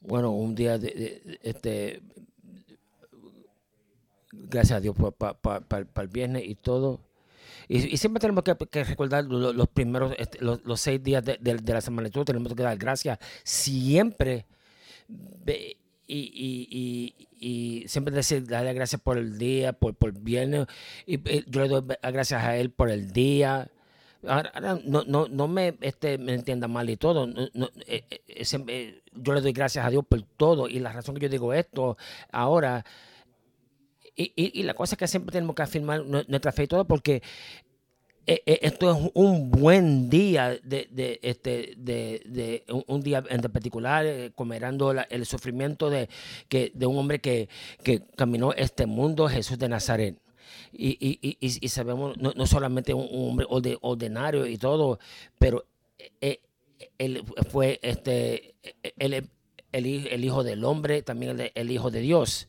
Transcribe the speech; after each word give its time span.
bueno, 0.00 0.30
un 0.32 0.54
día 0.54 0.78
de, 0.78 1.38
este 1.42 2.00
gracias 4.32 4.78
a 4.78 4.80
Dios 4.80 4.96
para 5.18 5.86
el 5.96 6.08
viernes 6.08 6.44
y 6.46 6.54
todo. 6.54 7.00
Y, 7.68 7.98
siempre 7.98 8.20
tenemos 8.20 8.44
que, 8.44 8.84
recordar 8.84 9.24
los, 9.24 9.68
primeros, 9.68 10.14
este, 10.18 10.38
los, 10.40 10.80
seis 10.80 11.02
días 11.02 11.22
de, 11.22 11.38
la 11.66 11.80
semana. 11.82 12.08
Todos 12.08 12.24
tenemos 12.26 12.54
que 12.54 12.62
dar 12.62 12.78
gracias 12.78 13.18
siempre. 13.44 14.46
Y, 16.06 17.14
siempre 17.86 18.14
decir, 18.14 18.46
darle 18.46 18.72
gracias 18.72 19.00
por 19.02 19.18
el 19.18 19.36
día, 19.38 19.74
por, 19.74 19.94
por 19.94 20.10
el 20.10 20.18
viernes. 20.18 20.66
Y, 21.06 21.20
yo 21.50 21.60
le 21.60 21.68
doy 21.68 21.82
gracias 22.02 22.42
a 22.42 22.56
Él 22.56 22.70
por 22.70 22.90
el 22.90 23.12
día. 23.12 23.70
Ahora, 24.26 24.52
no, 24.84 25.04
no, 25.06 25.28
no 25.28 25.48
me, 25.48 25.76
este, 25.80 26.18
me 26.18 26.34
entienda 26.34 26.66
mal 26.66 26.90
y 26.90 26.96
todo. 26.96 27.26
No, 27.26 27.44
eh, 27.86 28.04
eh, 28.10 28.42
eh, 28.68 29.02
yo 29.14 29.32
le 29.32 29.40
doy 29.40 29.52
gracias 29.52 29.84
a 29.86 29.90
Dios 29.90 30.04
por 30.08 30.22
todo. 30.22 30.68
Y 30.68 30.80
la 30.80 30.92
razón 30.92 31.14
que 31.14 31.20
yo 31.22 31.28
digo 31.28 31.52
esto 31.52 31.96
ahora 32.32 32.84
y, 34.16 34.32
y, 34.36 34.64
la 34.64 34.74
cosa 34.74 34.96
es 34.96 34.98
que 34.98 35.06
siempre 35.06 35.30
tenemos 35.32 35.54
que 35.54 35.62
afirmar 35.62 36.04
nuestra 36.04 36.50
fe 36.50 36.64
y 36.64 36.66
todo, 36.66 36.84
porque 36.84 37.22
esto 38.26 38.90
es 38.90 39.10
un 39.14 39.52
buen 39.52 40.10
día 40.10 40.58
de, 40.64 40.88
de 40.90 41.20
este 41.22 41.74
de, 41.76 42.20
de 42.26 42.64
un, 42.88 43.00
día 43.00 43.22
en 43.30 43.40
particular 43.42 44.04
comerando 44.34 44.92
el 45.08 45.24
sufrimiento 45.24 45.88
de 45.88 46.08
que 46.48 46.72
de 46.74 46.86
un 46.86 46.98
hombre 46.98 47.20
que, 47.20 47.48
que 47.84 48.02
caminó 48.16 48.52
este 48.52 48.86
mundo 48.86 49.28
Jesús 49.28 49.56
de 49.56 49.68
Nazaret 49.68 50.16
y, 50.72 50.98
y, 51.00 51.36
y, 51.40 51.68
sabemos 51.68 52.16
no, 52.18 52.32
no, 52.34 52.46
solamente 52.46 52.94
un, 52.94 53.08
hombre 53.10 53.46
ordinario 53.80 54.46
y 54.46 54.58
todo 54.58 54.98
pero 55.38 55.66
él 56.98 57.24
fue 57.50 57.80
este 57.82 58.54
el, 58.98 59.28
el, 59.72 60.24
hijo 60.24 60.44
del 60.44 60.64
hombre 60.64 61.02
también 61.02 61.50
el, 61.54 61.70
hijo 61.70 61.90
de 61.90 62.00
Dios 62.00 62.48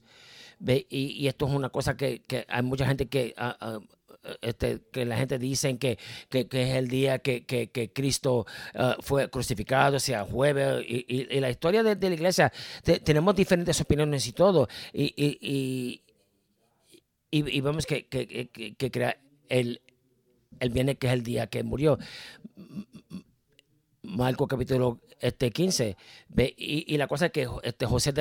y, 0.89 1.27
esto 1.27 1.47
es 1.47 1.53
una 1.53 1.69
cosa 1.69 1.95
que, 1.95 2.23
hay 2.47 2.63
mucha 2.63 2.85
gente 2.85 3.07
que... 3.07 3.33
Ah, 3.37 3.57
ah, 3.59 3.79
este, 4.41 4.81
que 4.91 5.05
la 5.05 5.17
gente 5.17 5.39
dice 5.39 5.77
que, 5.77 5.97
que, 6.29 6.41
es 6.51 6.75
el 6.75 6.89
día 6.89 7.19
que, 7.19 7.91
Cristo 7.93 8.45
ah, 8.75 8.97
fue 8.99 9.29
crucificado, 9.29 9.97
sea 9.99 10.25
jueves, 10.25 10.83
y, 10.87 11.39
la 11.39 11.49
historia 11.49 11.83
de, 11.83 12.09
la 12.09 12.15
iglesia, 12.15 12.51
tenemos 13.03 13.33
diferentes 13.35 13.79
opiniones 13.79 14.27
y 14.27 14.33
todo, 14.33 14.67
y, 14.93 16.01
y, 17.31 17.61
vemos 17.61 17.85
que, 17.85 18.07
que, 18.07 18.91
crea 18.91 19.17
el, 19.49 19.81
el 20.59 20.69
viernes 20.69 20.97
que 20.97 21.07
es 21.07 21.13
el 21.13 21.23
día 21.23 21.47
que 21.47 21.63
murió. 21.63 21.97
Marco 24.01 24.47
capítulo 24.47 25.01
este 25.19 25.51
15. 25.51 25.97
Y, 26.57 26.97
la 26.97 27.07
cosa 27.07 27.27
es 27.27 27.31
que 27.31 27.47
este 27.63 27.85
José 27.85 28.13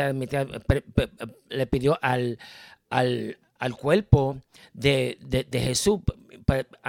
le 1.48 1.66
pidió 1.66 1.98
al, 2.02 2.38
al, 2.90 3.38
al 3.58 3.76
cuerpo 3.76 4.38
de, 4.72 5.18
de, 5.20 5.60
Jesús 5.60 6.00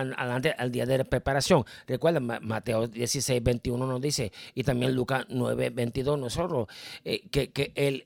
al 0.05 0.71
día 0.71 0.85
de 0.85 0.97
la 0.99 1.03
preparación. 1.03 1.65
Recuerda, 1.87 2.19
Mateo 2.19 2.87
16, 2.87 3.43
21 3.43 3.85
nos 3.85 4.01
dice, 4.01 4.31
y 4.53 4.63
también 4.63 4.95
Lucas 4.95 5.25
9, 5.29 5.69
22, 5.71 6.19
nosotros, 6.19 6.67
eh, 7.03 7.27
que, 7.29 7.51
que, 7.51 7.71
el, 7.75 8.05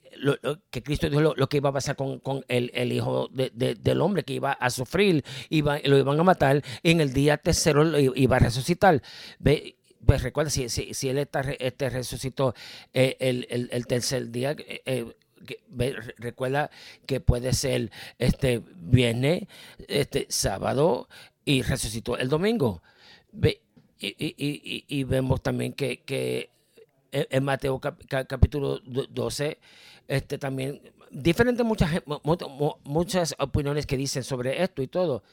que 0.69 0.83
Cristo 0.83 1.09
dijo 1.09 1.21
lo, 1.21 1.49
que 1.49 1.57
iba 1.57 1.69
a 1.69 1.73
pasar 1.73 1.95
con, 1.95 2.19
con 2.19 2.43
el, 2.47 2.71
el, 2.73 2.91
Hijo 2.91 3.27
de, 3.31 3.51
del 3.51 4.01
Hombre, 4.01 4.23
que 4.23 4.33
iba 4.33 4.53
a 4.53 4.69
sufrir, 4.69 5.23
iba, 5.49 5.79
lo 5.83 5.97
iban 5.97 6.19
a 6.19 6.23
matar, 6.23 6.63
y 6.81 6.91
en 6.91 7.01
el 7.01 7.13
día 7.13 7.37
tercero 7.37 7.83
lo 7.83 7.99
iba 7.99 8.35
a 8.37 8.39
resucitar. 8.39 9.01
¿Ve? 9.39 9.77
pues 10.05 10.21
recuerda, 10.21 10.49
si, 10.49 10.67
si, 10.69 11.09
él 11.09 11.17
está, 11.17 11.41
este 11.59 11.89
resucitó 11.89 12.53
eh, 12.93 13.15
el, 13.19 13.87
tercer 13.87 14.31
día, 14.31 14.55
eh, 14.57 15.13
recuerda 16.17 16.69
que 17.05 17.19
puede 17.19 17.53
ser 17.53 17.91
este 18.19 18.61
viernes, 18.75 19.43
este 19.87 20.27
sábado 20.29 21.07
y 21.45 21.61
resucitó 21.61 22.17
el 22.17 22.29
domingo. 22.29 22.81
y, 23.99 25.03
vemos 25.05 25.41
también 25.41 25.73
que, 25.73 26.49
en 27.11 27.43
Mateo 27.43 27.79
capítulo 27.79 28.79
12, 28.79 29.59
este 30.07 30.37
también, 30.37 30.81
diferentes 31.11 31.65
muchas, 31.65 32.01
muchas 32.83 33.35
opiniones 33.39 33.85
que 33.85 33.97
dicen 33.97 34.23
sobre 34.23 34.63
esto 34.63 34.81
y 34.81 34.87
todo 34.87 35.23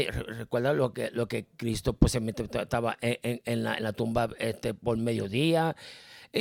recuerda 0.00 0.72
lo 0.72 0.92
que, 0.92 1.10
lo 1.10 1.28
que 1.28 1.46
Cristo 1.56 1.92
pues 1.92 2.14
estaba 2.14 2.96
en, 3.00 3.62
la, 3.62 3.92
tumba 3.92 4.30
este, 4.38 4.74
por 4.74 4.96
mediodía. 4.96 5.76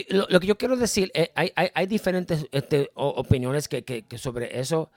Lo, 0.09 0.25
lo, 0.29 0.39
que 0.39 0.47
yo 0.47 0.57
quiero 0.57 0.77
decir, 0.77 1.11
eh, 1.13 1.31
hay, 1.35 1.51
hay, 1.55 1.85
diferentes 1.85 2.45
este, 2.51 2.89
opiniones 2.93 3.67
que, 3.67 3.83
que, 3.83 4.17
sobre 4.17 4.59
eso, 4.59 4.89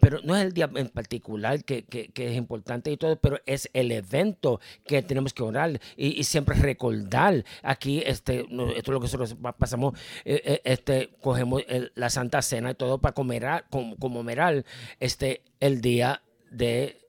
pero 0.00 0.20
no 0.22 0.36
es 0.36 0.44
el 0.44 0.52
día 0.52 0.68
en 0.74 0.88
particular 0.88 1.64
que, 1.64 1.84
que, 1.84 2.10
es 2.14 2.36
importante 2.36 2.90
y 2.90 2.98
todo, 2.98 3.16
pero 3.16 3.40
es 3.46 3.70
el 3.72 3.90
evento 3.90 4.60
que 4.84 5.02
tenemos 5.02 5.32
que 5.32 5.42
orar 5.42 5.80
y, 5.96 6.22
siempre 6.24 6.56
recordar. 6.56 7.42
Aquí, 7.62 8.02
este, 8.04 8.40
esto 8.40 8.72
es 8.74 8.88
lo 8.88 9.00
que 9.00 9.04
nosotros 9.04 9.36
pasamos, 9.58 9.98
eh, 10.26 10.42
eh, 10.44 10.60
este, 10.64 11.10
cogemos 11.22 11.62
la 11.94 12.10
Santa 12.10 12.42
Cena 12.42 12.72
y 12.72 12.74
todo 12.74 12.98
para 12.98 13.14
comer, 13.14 13.64
conmemorar 13.70 14.64
este, 15.00 15.42
el 15.60 15.80
día 15.80 16.22
de 16.50 17.03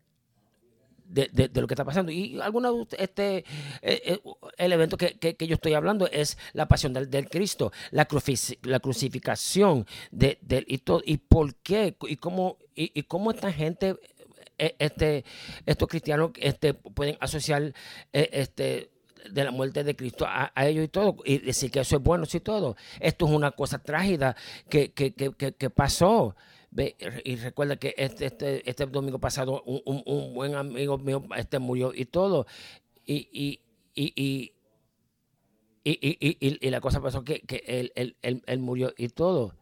de, 1.07 1.29
de, 1.31 1.61
lo 1.61 1.67
que 1.67 1.73
está 1.73 1.85
pasando. 1.85 2.11
Y 2.11 2.39
alguna 2.41 2.71
este 2.97 3.38
eh, 3.38 3.43
eh, 3.81 4.19
el 4.57 4.73
evento 4.73 4.97
que, 4.97 5.17
que, 5.17 5.47
yo 5.47 5.55
estoy 5.55 5.73
hablando 5.73 6.07
es 6.07 6.38
la 6.53 6.67
pasión 6.67 6.93
del, 6.93 7.09
del 7.09 7.29
Cristo, 7.29 7.71
la, 7.91 8.07
la 8.63 8.79
crucificación 8.79 9.85
de, 10.11 10.39
y 10.67 10.77
todo. 10.79 11.01
¿Y 11.05 11.17
por 11.17 11.55
qué? 11.55 11.95
¿Y 12.07 12.17
cómo, 12.17 12.57
y, 12.75 13.03
cómo 13.03 13.31
esta 13.31 13.51
gente, 13.51 13.95
eh, 14.57 14.75
este, 14.79 15.25
estos 15.65 15.88
cristianos 15.88 16.31
este, 16.38 16.73
pueden 16.73 17.17
asociar 17.19 17.73
este 18.11 18.91
de 19.31 19.44
la 19.44 19.51
muerte 19.51 19.83
de 19.83 19.95
Cristo 19.95 20.25
a, 20.27 20.51
ellos 20.65 20.85
y 20.85 20.88
todo, 20.88 21.17
y 21.25 21.39
decir 21.39 21.71
que 21.71 21.79
eso 21.79 21.97
es 21.97 22.03
bueno 22.03 22.25
y 22.31 22.39
todo. 22.39 22.75
Esto 22.99 23.25
es 23.25 23.31
una 23.31 23.51
cosa 23.51 23.79
trágica 23.79 24.35
que, 24.69 24.91
que, 24.94 25.13
que, 25.13 25.69
pasó 26.75 26.96
y 27.24 27.38
recuerda 27.38 27.78
que 27.78 27.96
este, 27.97 28.25
este, 28.25 28.69
este 28.69 28.86
domingo 28.86 29.19
pasado 29.19 29.63
un, 29.63 30.03
un, 30.06 30.34
buen 30.34 30.56
amigo 30.56 30.97
mío 30.97 31.24
este 31.38 31.59
murió 31.59 31.94
y 31.96 32.06
todo. 32.06 32.46
Y, 33.06 33.30
y, 33.31 33.62
y, 33.96 34.52
y, 35.84 36.68
y 36.68 36.69
la 36.69 36.81
cosa 36.81 37.02
pasó 37.02 37.24
que, 37.24 37.41
que 37.41 37.63
él, 37.66 37.94
él, 37.96 38.18
él, 38.22 38.44
él, 38.46 38.59
murió 38.59 38.94
y 38.97 39.08
todo. 39.08 39.56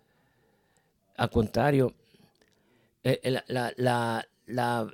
Al 1.15 1.29
contrario, 1.29 1.93
eh, 3.03 3.19
eh, 3.23 3.31
la, 3.47 3.73
la, 3.77 4.25
la, 4.47 4.89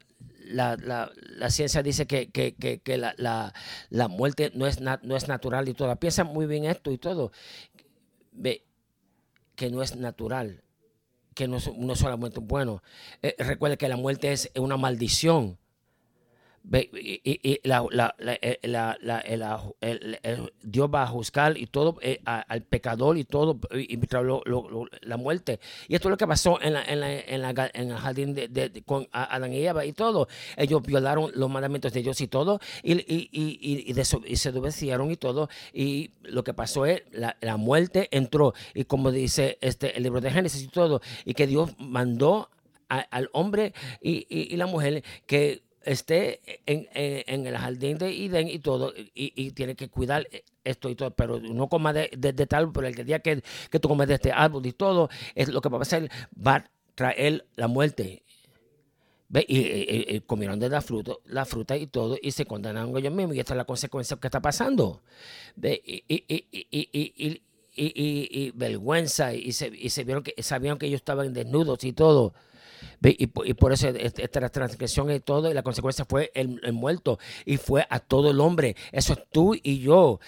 la, 0.78 1.50
ciencia 1.50 1.82
dice 1.82 2.06
que, 2.06 2.30
que, 2.32 2.54
que, 2.56 2.98
la, 2.98 3.54
muerte 4.10 4.52
no 4.56 4.68
es, 4.68 4.82
no 4.82 5.16
es 5.16 5.28
natural 5.28 5.70
y 5.70 5.74
todo. 5.74 5.96
Piensa 5.96 6.26
muy 6.26 6.48
bien 6.48 6.66
esto 6.66 6.92
y 6.92 6.98
todo. 6.98 7.32
Ve, 8.34 8.66
que 9.56 9.70
no 9.70 9.82
es 9.82 9.96
natural 9.96 10.64
que 11.34 11.48
no, 11.48 11.58
no 11.78 11.96
solamente 11.96 12.40
bueno. 12.40 12.82
Eh, 13.22 13.36
recuerde 13.40 13.78
que 13.78 13.88
la 13.88 13.98
muerte 13.98 14.32
es 14.32 14.52
una 14.56 14.78
maldición 14.78 15.58
y, 16.59 16.59
la, 16.59 16.59
la, 16.59 16.59
la, 16.59 16.59
el, 16.59 16.59
Dios 20.62 20.90
va 20.94 21.04
a 21.04 21.08
juzgar 21.08 21.58
y 21.58 21.66
todo 21.66 21.98
eh, 22.02 22.22
al 22.24 22.62
pecador 22.62 23.18
y 23.18 23.24
todo 23.24 23.60
y, 23.74 24.00
la 25.02 25.18
muerte. 25.18 25.60
Y 25.88 25.96
esto 25.96 26.08
es 26.08 26.12
lo 26.12 26.18
que 26.18 26.28
pasó 26.28 26.62
en, 26.62 26.74
la, 26.74 26.84
en, 26.84 27.04
en, 27.04 27.44
en 27.74 27.92
el 27.92 27.98
jardín 27.98 28.36
de, 28.36 28.84
con 28.86 29.08
Adán 29.12 29.54
y 29.54 29.66
Eva 29.66 29.84
y 29.86 29.94
todo. 29.94 30.28
Ellos 30.58 30.84
violaron 30.84 31.32
los 31.34 31.50
mandamientos 31.50 31.92
de 31.92 32.04
Dios 32.04 32.22
y 32.22 32.28
todo 32.28 32.60
y, 32.84 32.94
y, 32.94 33.30
y, 33.32 33.94
se 34.04 34.20
desobedecieron 34.20 35.10
y 35.12 35.18
todo 35.18 35.50
y 35.74 36.12
lo 36.22 36.44
que 36.44 36.54
pasó 36.54 36.86
es 36.86 37.02
la, 37.12 37.58
muerte 37.58 38.10
entró. 38.12 38.54
Y 38.76 38.84
como 38.86 39.12
dice 39.12 39.58
este 39.62 39.98
el 39.98 40.04
libro 40.04 40.22
de 40.22 40.30
Génesis 40.30 40.64
y 40.64 40.68
todo 40.68 41.02
y 41.26 41.34
que 41.34 41.48
Dios 41.48 41.72
mandó 41.80 42.50
al 42.88 43.30
hombre 43.34 43.74
y 44.02 44.56
la 44.56 44.66
mujer 44.66 45.04
que 45.26 45.69
esté 45.84 46.42
en, 46.66 46.88
en, 46.94 47.48
el 47.48 47.58
jardín 47.58 47.98
de 47.98 48.10
Eden 48.10 48.48
y 48.48 48.60
todo, 48.60 48.94
y, 48.96 49.52
tiene 49.52 49.76
que 49.76 49.90
cuidar 49.90 50.28
esto 50.64 50.90
y 50.90 50.96
todo, 50.96 51.12
pero 51.12 51.40
no 51.40 51.68
coma 51.70 51.94
de, 51.94 52.08
tal, 52.48 52.72
pero 52.72 52.88
el 52.88 53.06
día 53.06 53.20
que, 53.20 53.42
que 53.70 53.80
tú 53.80 53.88
comes 53.88 54.08
de 54.08 54.16
este 54.16 54.32
árbol 54.32 54.66
y 54.66 54.74
todo, 54.74 55.10
es 55.36 55.50
lo 55.50 55.62
que 55.62 55.70
va 55.70 55.78
a 55.78 55.80
pasar, 55.80 56.10
va 56.36 56.56
a 56.56 56.72
traer 56.96 57.46
la 57.56 57.68
muerte. 57.68 58.24
¿Ve? 59.32 59.46
Y, 59.48 60.20
comieron 60.22 60.60
de 60.60 60.70
la 60.70 60.82
fruta, 60.82 61.14
la 61.26 61.46
fruta 61.46 61.78
y 61.78 61.88
todo, 61.88 62.18
y 62.22 62.32
se 62.32 62.46
condenaron 62.46 62.98
ellos 62.98 63.14
mismos, 63.14 63.36
y 63.36 63.40
esta 63.40 63.54
es 63.54 63.58
la 63.58 63.66
consecuencia 63.66 64.18
que 64.18 64.28
está 64.28 64.42
pasando. 64.42 65.02
¿Ve? 65.56 65.82
Y, 67.76 68.52
vergüenza, 68.56 69.34
y 69.34 69.52
se, 69.54 69.90
se 69.90 70.04
vieron 70.04 70.24
que 70.24 70.34
sabían 70.42 70.78
que 70.78 70.88
ellos 70.88 71.00
estaban 71.00 71.32
desnudos 71.32 71.84
y 71.84 71.94
todo. 71.94 72.34
Y, 73.02 73.28
por 73.28 73.72
eso 73.72 73.88
esta 73.88 74.50
transgresión 74.50 75.12
y 75.12 75.20
todo, 75.20 75.50
y 75.50 75.54
la 75.54 75.64
consecuencia 75.64 76.06
fue 76.06 76.32
el, 76.34 76.60
muerto, 76.74 77.20
y 77.46 77.58
fue 77.58 77.86
a 77.90 78.00
todo 78.00 78.32
el 78.32 78.40
hombre. 78.40 78.76
Eso 78.92 79.14
es 79.14 79.20
tú 79.32 79.56
y 79.56 79.80
yo. 79.80 80.20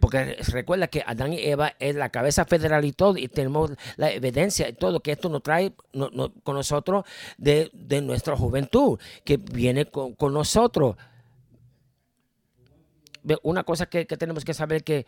Porque 0.00 0.36
recuerda 0.48 0.88
que 0.88 1.02
Adán 1.06 1.32
y 1.32 1.40
Eva 1.40 1.74
es 1.78 1.94
la 1.94 2.10
cabeza 2.10 2.44
federal 2.44 2.84
y 2.84 2.92
todo, 2.92 3.16
y 3.16 3.28
tenemos 3.28 3.72
la 3.96 4.10
evidencia 4.10 4.68
y 4.68 4.72
todo, 4.72 5.00
que 5.00 5.12
esto 5.12 5.28
nos 5.28 5.42
trae 5.42 5.72
con 5.92 6.54
nosotros 6.54 7.04
de, 7.38 7.70
nuestra 8.02 8.36
juventud, 8.36 8.98
que 9.24 9.36
viene 9.36 9.86
con, 9.86 10.16
nosotros. 10.32 10.96
Una 13.42 13.64
cosa 13.64 13.86
que, 13.86 14.06
que 14.06 14.16
tenemos 14.16 14.44
que 14.44 14.54
saber 14.54 14.82
que 14.82 15.04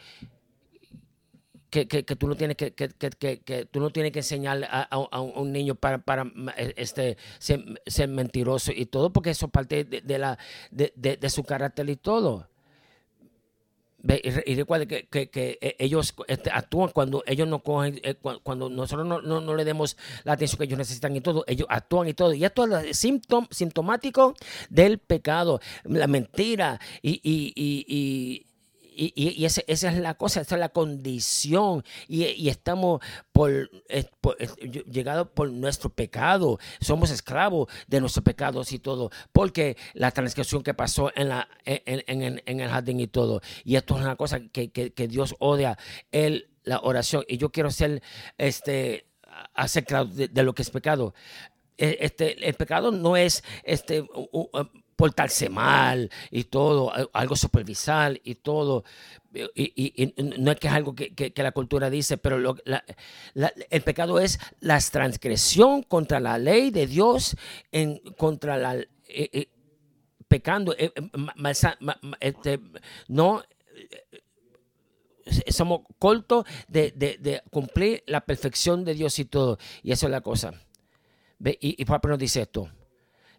que, 1.72 1.88
que, 1.88 2.16
tú 2.16 2.28
no 2.28 2.36
tienes 2.36 2.56
que, 2.56 2.74
que, 2.74 3.66
tú 3.70 3.80
no 3.80 3.90
tienes 3.90 4.12
que 4.12 4.18
enseñar 4.18 4.68
a, 4.70 4.98
un 5.18 5.52
niño 5.52 5.74
para, 5.74 5.98
para 5.98 6.30
e, 6.56 6.74
este, 6.76 7.16
ser, 7.38 8.08
mentiroso 8.08 8.72
y 8.74 8.84
todo, 8.86 9.10
porque 9.10 9.30
eso 9.30 9.48
parte 9.48 9.84
de, 9.84 10.18
la, 10.18 10.38
de, 10.70 11.30
su 11.30 11.44
carácter 11.44 11.88
y 11.88 11.96
todo. 11.96 12.46
Y, 14.04 14.54
recuerda 14.54 14.84
que, 14.84 15.08
e, 15.12 15.76
ellos 15.78 16.14
este, 16.28 16.50
actúan 16.50 16.90
cuando 16.90 17.22
ellos 17.26 17.48
no 17.48 17.60
cogen, 17.60 18.00
eh, 18.02 18.16
cuando 18.42 18.68
nosotros 18.68 19.06
no, 19.06 19.22
no, 19.22 19.54
le 19.54 19.64
demos 19.64 19.96
la 20.24 20.34
atención 20.34 20.58
que 20.58 20.64
ellos 20.64 20.78
necesitan 20.78 21.16
y 21.16 21.22
todo, 21.22 21.42
ellos 21.46 21.66
actúan 21.70 22.06
y 22.06 22.12
todo. 22.12 22.34
Y 22.34 22.44
esto 22.44 22.66
es 22.76 22.98
sintomático 23.50 24.34
del 24.68 24.98
pecado, 24.98 25.60
la 25.84 26.06
mentira 26.06 26.78
y, 27.00 27.20
y 27.22 27.52
y, 27.56 28.46
y 29.14 29.44
esa, 29.44 29.62
es 29.66 29.82
la 29.82 30.14
cosa, 30.14 30.42
esa 30.42 30.54
es 30.54 30.60
la 30.60 30.68
condición. 30.68 31.84
Y, 32.08 32.48
estamos 32.48 33.00
llegados 34.86 35.28
por 35.28 35.50
nuestro 35.50 35.90
pecado. 35.90 36.58
Somos 36.80 37.10
esclavos 37.10 37.68
de 37.86 38.00
nuestros 38.00 38.24
pecados 38.24 38.72
y 38.72 38.78
todo. 38.78 39.10
Porque 39.32 39.76
la 39.94 40.10
transgresión 40.10 40.62
que 40.62 40.74
pasó 40.74 41.10
en, 41.14 41.30
en, 41.64 42.40
en, 42.44 42.60
el 42.60 42.68
jardín 42.68 43.00
y 43.00 43.06
todo. 43.06 43.40
Y 43.64 43.76
esto 43.76 43.96
es 43.96 44.02
una 44.02 44.16
cosa 44.16 44.40
que, 44.40 44.70
que, 44.70 45.08
Dios 45.08 45.34
odia, 45.38 45.78
el, 46.10 46.48
la 46.64 46.80
oración. 46.80 47.24
Y 47.28 47.38
yo 47.38 47.50
quiero 47.50 47.70
ser 47.70 48.02
este, 48.38 49.06
acerca 49.54 50.04
de, 50.04 50.28
de 50.28 50.42
lo 50.42 50.54
que 50.54 50.62
es 50.62 50.70
pecado. 50.70 51.14
E, 51.78 51.98
este, 52.00 52.48
el 52.48 52.54
pecado 52.54 52.92
no 52.92 53.16
es 53.16 53.42
este, 53.64 54.06
portarse 55.02 55.48
mal 55.48 56.08
y 56.30 56.44
todo, 56.44 56.92
algo 57.12 57.34
supervisar 57.34 58.20
y 58.22 58.36
todo. 58.36 58.84
Y, 59.56 60.14
no 60.36 60.52
es 60.52 60.60
que 60.60 60.68
es 60.68 60.72
algo 60.72 60.94
que, 60.94 61.32
la 61.34 61.50
cultura 61.50 61.90
dice, 61.90 62.18
pero 62.18 62.54
el 63.34 63.82
pecado 63.82 64.20
es 64.20 64.38
la 64.60 64.78
transgresión 64.78 65.82
contra 65.82 66.20
la 66.20 66.38
ley 66.38 66.70
de 66.70 66.86
Dios, 66.86 67.36
en, 67.72 67.98
contra 68.16 68.56
la... 68.58 68.76
Eh, 68.76 68.86
eh, 69.08 69.48
pecando, 70.28 70.72
eh, 70.78 70.92
este, 72.20 72.60
no 73.08 73.42
somos 75.48 75.80
cortos 75.98 76.44
de, 76.68 76.92
de, 76.92 77.42
cumplir 77.50 78.04
la 78.06 78.20
perfección 78.20 78.84
de 78.84 78.94
Dios 78.94 79.18
y 79.18 79.24
todo. 79.24 79.58
Y 79.82 79.90
eso 79.90 80.06
es 80.06 80.12
la 80.12 80.20
cosa. 80.20 80.54
Y, 81.44 81.82
y 81.82 81.84
Papa 81.86 82.08
nos 82.08 82.20
dice 82.20 82.42
esto 82.42 82.70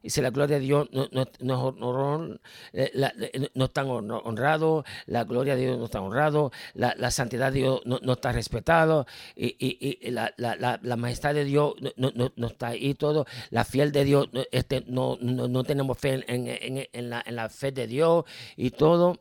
si 0.09 0.21
la 0.21 0.29
gloria 0.29 0.57
de 0.57 0.65
Dios 0.65 0.89
no, 0.91 1.07
no, 1.11 1.71
no, 1.71 2.39
eh, 2.73 2.91
eh, 2.93 3.49
no 3.53 3.65
está 3.65 3.83
honrado, 3.83 4.83
la 5.05 5.23
gloria 5.23 5.55
de 5.55 5.63
Dios 5.63 5.77
no 5.77 5.85
está 5.85 6.01
honrado, 6.01 6.51
la, 6.73 6.93
la 6.97 7.11
santidad 7.11 7.51
de 7.51 7.59
Dios 7.59 7.81
no, 7.85 8.13
está 8.13 8.31
respetado, 8.31 9.05
y, 9.35 9.55
y, 9.59 10.11
la, 10.11 10.33
la, 10.37 10.79
la, 10.81 10.95
majestad 10.97 11.33
de 11.33 11.45
Dios 11.45 11.75
no, 11.95 12.47
está 12.47 12.67
ahí 12.67 12.93
todo, 12.95 13.25
la 13.49 13.63
fiel 13.63 13.91
de 13.91 14.03
Dios, 14.03 14.29
este, 14.51 14.83
no, 14.87 15.17
no, 15.21 15.63
tenemos 15.63 15.97
fe 15.97 16.23
en, 16.27 16.47
en, 16.47 16.87
en, 16.91 17.09
la, 17.09 17.23
en 17.25 17.35
la 17.35 17.49
fe 17.49 17.71
de 17.71 17.87
Dios 17.87 18.25
y 18.57 18.71
todo. 18.71 19.19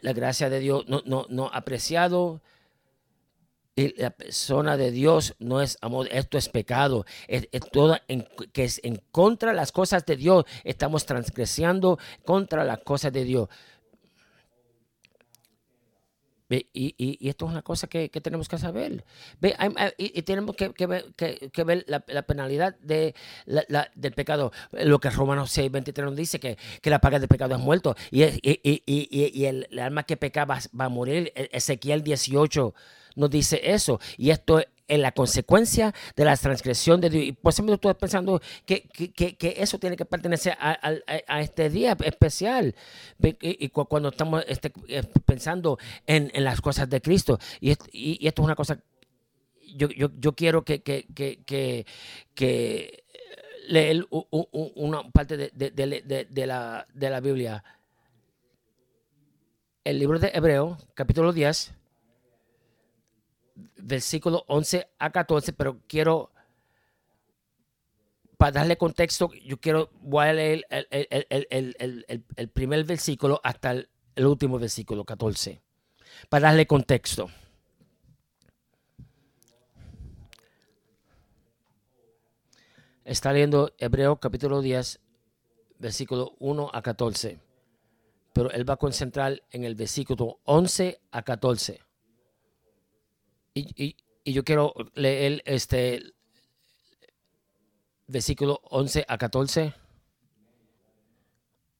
La 0.00 0.14
gracia 0.14 0.48
de 0.48 0.60
Dios 0.60 0.88
no, 0.88 1.02
no, 1.04 1.26
no 1.28 1.50
apreciado, 1.52 2.40
la 3.76 4.10
persona 4.10 4.76
de 4.76 4.90
Dios 4.90 5.34
no 5.38 5.60
es 5.60 5.78
amor, 5.80 6.08
esto 6.12 6.38
es 6.38 6.48
pecado, 6.48 7.06
es, 7.26 7.48
todo 7.72 7.98
que 8.52 8.64
es 8.64 8.80
en 8.84 9.02
contra 9.10 9.50
de 9.50 9.56
las 9.56 9.72
cosas 9.72 10.06
de 10.06 10.16
Dios, 10.16 10.44
estamos 10.62 11.06
transgresiando 11.06 11.98
contra 12.24 12.64
las 12.64 12.78
cosas 12.80 13.12
de 13.12 13.24
Dios. 13.24 13.48
Y, 16.72 17.28
esto 17.28 17.46
es 17.46 17.52
una 17.52 17.62
cosa 17.62 17.88
que, 17.88 18.08
tenemos 18.08 18.48
que 18.48 18.58
saber. 18.58 19.04
y, 19.98 20.22
tenemos 20.22 20.54
que, 20.54 20.86
ver, 21.64 21.84
la, 21.88 22.22
penalidad 22.22 22.76
de, 22.76 23.14
del 23.94 24.12
pecado. 24.12 24.52
Lo 24.70 25.00
que 25.00 25.10
Romanos 25.10 25.50
6, 25.50 25.72
23 25.72 26.06
nos 26.06 26.16
dice, 26.16 26.38
que, 26.38 26.56
la 26.84 27.00
paga 27.00 27.18
del 27.18 27.28
pecado 27.28 27.56
es 27.56 27.60
muerto. 27.60 27.96
Y, 28.12 28.22
el, 28.22 29.66
el, 29.70 29.78
alma 29.80 30.04
que 30.04 30.16
peca 30.16 30.44
va, 30.44 30.60
va 30.78 30.84
a 30.84 30.88
morir. 30.88 31.32
E, 31.34 31.48
Ezequiel 31.52 32.04
18 32.04 32.74
nos 33.14 33.30
dice 33.30 33.60
eso. 33.62 34.00
Y 34.16 34.30
esto 34.30 34.60
es 34.86 34.98
la 34.98 35.12
consecuencia 35.12 35.94
de 36.14 36.24
la 36.24 36.36
transgresión 36.36 37.00
de 37.00 37.10
Dios. 37.10 37.24
Y 37.24 37.32
por 37.32 37.52
eso 37.52 37.62
me 37.62 37.72
estoy 37.72 37.94
pensando 37.94 38.40
que, 38.66 38.88
eso 39.40 39.78
tiene 39.78 39.96
que 39.96 40.04
pertenecer 40.04 40.56
a, 40.58 41.40
este 41.40 41.70
día 41.70 41.96
especial. 42.04 42.74
Y, 43.40 43.68
cuando 43.70 44.10
estamos 44.10 44.44
este, 44.48 44.72
eh, 44.88 45.02
pensando 45.24 45.78
en, 46.06 46.30
las 46.44 46.60
cosas 46.60 46.88
de 46.88 47.00
Cristo. 47.00 47.38
Y, 47.60 47.70
esto 47.70 48.42
es 48.42 48.44
una 48.44 48.56
cosa, 48.56 48.78
yo, 49.76 50.34
quiero 50.34 50.64
que, 50.64 50.82
que, 50.82 51.84
leer 53.68 54.06
una 54.10 55.10
parte 55.10 55.36
de, 55.36 56.46
la, 56.46 56.86
de 56.92 57.10
la 57.10 57.20
Biblia. 57.20 57.64
El 59.82 59.98
libro 59.98 60.18
de 60.18 60.30
Hebreo, 60.34 60.78
capítulo 60.94 61.32
10 61.32 61.74
versículo 63.54 64.44
11 64.48 64.88
a 64.98 65.10
14, 65.10 65.52
pero 65.52 65.80
quiero, 65.86 66.32
para 68.36 68.52
darle 68.52 68.76
contexto, 68.76 69.30
yo 69.44 69.58
quiero, 69.60 69.90
voy 70.00 70.26
a 70.26 70.32
leer 70.32 70.66
el, 70.70 72.48
primer 72.52 72.84
versículo 72.84 73.40
hasta 73.44 73.72
el, 73.72 73.88
último 74.26 74.58
versículo, 74.58 75.04
14, 75.04 75.62
para 76.28 76.48
darle 76.48 76.66
contexto. 76.66 77.30
Está 83.04 83.32
leyendo 83.32 83.74
Hebreo 83.78 84.16
capítulo 84.16 84.62
10, 84.62 84.98
versículo 85.78 86.34
1 86.38 86.70
a 86.72 86.80
14. 86.80 87.38
Pero 88.32 88.50
él 88.50 88.68
va 88.68 88.74
a 88.74 88.78
concentrar 88.78 89.42
en 89.50 89.64
el 89.64 89.74
versículo 89.74 90.40
11 90.44 91.00
a 91.12 91.22
14. 91.22 91.83
Y, 93.54 93.96
yo 94.24 94.42
quiero 94.42 94.74
leer 94.94 95.42
este 95.44 96.02
versículo 98.08 98.60
11 98.64 99.04
a 99.06 99.18
14. 99.18 99.74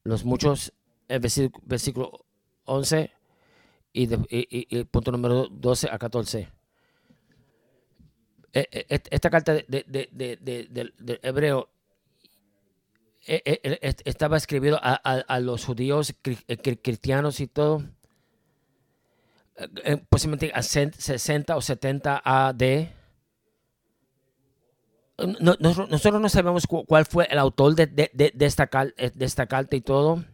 Los 0.05 0.25
muchos, 0.25 0.73
el 1.09 1.21
versículo 1.21 2.27
11 2.65 3.11
y, 3.93 4.77
el 4.77 4.87
punto 4.87 5.11
número 5.11 5.49
12 5.49 5.89
a 5.91 5.99
14. 5.99 6.49
E, 8.53 8.69
e, 8.71 9.03
esta 9.11 9.31
carta 9.31 9.55
de, 9.55 9.65
de, 9.67 11.19
hebreo 11.23 11.71
e, 13.27 13.95
estaba 14.05 14.37
escribido 14.37 14.79
a, 14.81 14.95
a, 14.95 15.41
los 15.41 15.65
judíos 15.65 16.15
cristianos 16.83 17.41
y 17.41 17.49
todo 17.49 17.83
eh, 19.57 19.69
eh, 19.85 19.97
posiblemente 20.09 20.51
a 20.55 20.63
60 20.63 21.57
o 21.57 21.61
70 21.61 22.23
AD. 22.25 22.89
nosotros 25.41 26.21
no 26.21 26.29
sabemos 26.29 26.67
cuál 26.67 27.07
fue 27.07 27.29
el 27.31 27.39
autor 27.39 27.77
de, 27.77 27.87
de, 27.87 28.11
de, 28.35 28.47
esta, 28.47 28.69
eh, 28.97 29.13
de 29.15 29.25
esta 29.25 29.47
carta 29.47 29.77
y 29.77 29.81
todo. 29.81 30.25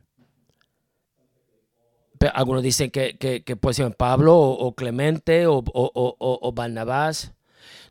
Algunos 2.34 2.62
dicen 2.62 2.90
que, 2.90 3.16
que, 3.16 3.56
puede 3.56 3.74
ser 3.74 3.96
Pablo 3.96 4.36
o, 4.38 4.74
Clemente 4.74 5.46
o, 5.46 5.58
o, 5.58 6.16
o, 6.18 6.52
Barnabás. 6.52 7.32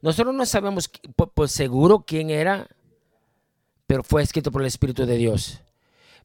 Nosotros 0.02 0.36
no 0.36 0.46
sabemos 0.46 0.90
por, 1.16 1.50
seguro 1.50 2.06
quién 2.06 2.30
era, 2.30 2.68
pero 3.88 4.04
fue 4.04 4.22
escrito 4.22 4.52
por 4.52 4.62
el 4.62 4.68
Espíritu 4.68 5.08
de 5.08 5.18
Dios. 5.18 5.62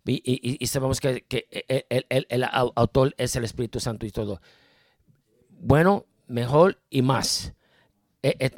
Y, 0.05 0.21
y, 0.61 0.67
sabemos 0.67 1.01
que, 1.01 1.23
que 1.23 1.47
el, 1.89 2.05
el, 2.11 2.27
el, 2.29 2.45
autor 2.75 3.15
es 3.17 3.37
el 3.37 3.45
Espíritu 3.45 3.81
Santo 3.81 4.05
y 4.05 4.11
todo 4.11 4.39
bueno, 5.61 6.07
mejor 6.27 6.79
y 6.91 7.03
más. 7.03 7.55
E, 8.23 8.37
e, 8.39 8.51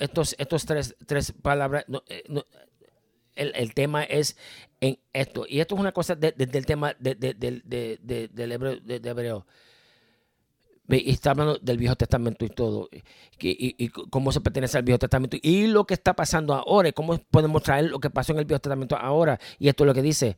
estos, 0.00 0.34
estos 0.38 0.66
tres, 0.66 0.96
tres 1.06 1.32
palabras, 1.32 1.84
eh, 2.08 2.24
el, 3.36 3.74
tema 3.74 4.04
es 4.04 4.36
en 4.80 4.98
esto. 5.12 5.46
Y 5.48 5.60
esto 5.60 5.74
es 5.74 5.80
una 5.80 5.92
cosa 5.92 6.14
del 6.14 6.66
tema 6.66 6.94
de, 6.98 7.14
del 7.14 8.52
hebreo. 8.52 8.80
De, 8.80 8.96
hebreo. 9.08 9.46
Y 10.88 11.10
está 11.10 11.30
hablando 11.30 11.58
del 11.58 11.78
Viejo 11.78 11.96
Testamento 11.96 12.44
y 12.44 12.50
todo, 12.50 12.90
y, 13.40 13.88
cómo 13.88 14.32
se 14.32 14.42
pertenece 14.42 14.76
al 14.76 14.84
Viejo 14.84 14.98
Testamento, 14.98 15.38
y 15.40 15.66
lo 15.66 15.86
que 15.86 15.94
está 15.94 16.14
pasando 16.14 16.52
ahora, 16.52 16.88
y 16.90 16.92
cómo 16.92 17.16
podemos 17.30 17.62
traer 17.62 17.86
lo 17.86 17.98
que 18.00 18.10
pasó 18.10 18.32
en 18.32 18.40
el 18.40 18.44
Viejo 18.44 18.60
Testamento 18.60 18.94
ahora. 18.96 19.40
Y 19.58 19.68
esto 19.68 19.84
es 19.84 19.86
lo 19.86 19.94
que 19.94 20.02
dice, 20.02 20.36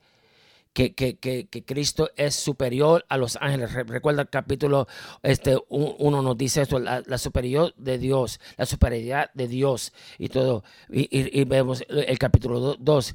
que, 0.76 0.94
que, 0.94 1.48
que, 1.48 1.64
Cristo 1.64 2.10
es 2.16 2.34
superior 2.34 3.06
a 3.08 3.16
los 3.16 3.36
ángeles. 3.40 3.72
Recuerda 3.72 4.20
el 4.20 4.28
capítulo 4.28 4.86
este, 5.22 5.56
nos 5.70 6.36
dice 6.36 6.60
esto, 6.60 6.78
la, 6.78 7.02
superior 7.16 7.72
de 7.78 7.96
Dios, 7.96 8.40
la 8.58 8.66
superioridad 8.66 9.30
de 9.32 9.48
Dios 9.48 9.94
y 10.18 10.28
todo. 10.28 10.64
Y, 10.90 11.44
vemos 11.44 11.82
el 11.88 12.18
capítulo 12.18 12.76
2 12.78 13.14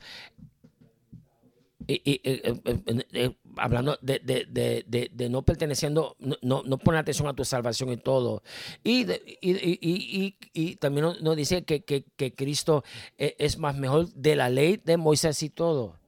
y, 1.87 1.93
eh, 1.93 2.21
eh, 2.23 3.05
eh, 3.13 3.35
hablando 3.57 3.95
de, 4.01 5.29
no 5.29 5.43
perteneciendo, 5.43 6.15
no, 6.41 6.63
no 6.63 6.77
poner 6.79 7.01
atención 7.01 7.27
a 7.27 7.35
tu 7.35 7.45
salvación 7.45 7.91
y 7.91 7.97
todo. 7.97 8.41
Y, 8.83 9.05
y 9.41 10.75
también 10.77 11.13
nos, 11.21 11.35
dice 11.35 11.63
que, 11.63 12.33
Cristo 12.35 12.83
es 13.19 13.59
más 13.59 13.77
mejor 13.77 14.11
de 14.13 14.35
la 14.35 14.49
ley 14.49 14.81
de 14.83 14.97
Moisés 14.97 15.43
y 15.43 15.51
todo. 15.51 16.00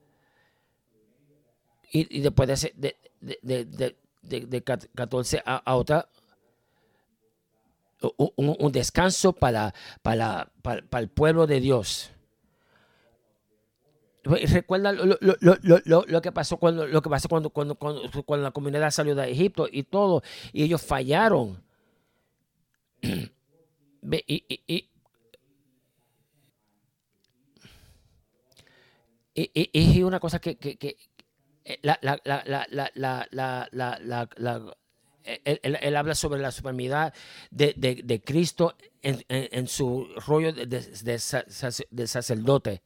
Y, 1.95 2.21
después 2.21 2.49
de, 2.73 2.97
de, 3.21 4.63
14 4.95 5.43
a, 5.45 5.75
otra, 5.75 6.09
un, 8.17 8.71
descanso 8.71 9.33
para, 9.33 9.75
para, 10.01 10.51
para 10.63 10.99
el 10.99 11.09
pueblo 11.09 11.45
de 11.45 11.59
Dios. 11.59 12.09
Recuerda 14.23 14.91
lo, 14.91 15.05
lo, 15.05 15.37
lo, 15.41 16.03
lo, 16.07 16.21
que 16.21 16.31
pasó 16.31 16.57
cuando 16.57 16.87
lo 16.87 17.01
que 17.03 17.09
pasó 17.11 17.29
cuando, 17.29 17.51
cuando, 17.51 17.75
cuando, 17.75 18.37
la 18.37 18.51
comunidad 18.51 18.89
salió 18.89 19.13
de 19.13 19.29
Egipto 19.29 19.67
y 19.71 19.83
todo, 19.83 20.23
y 20.51 20.63
ellos 20.63 20.81
fallaron. 20.81 21.61
y, 23.01 23.29
y, 24.27 24.89
y, 29.35 29.69
y, 29.73 30.03
una 30.03 30.19
cosa 30.19 30.39
que, 30.39 30.57
que 30.57 30.97
él, 31.65 31.89
habla 35.95 36.15
sobre 36.15 36.41
la 36.41 36.51
supremidad 36.51 37.13
de, 37.51 38.21
Cristo 38.25 38.75
en, 39.01 39.23
en, 39.29 39.67
su 39.67 40.07
rollo 40.25 40.53
de, 40.53 41.19
sacerdote 42.07 42.81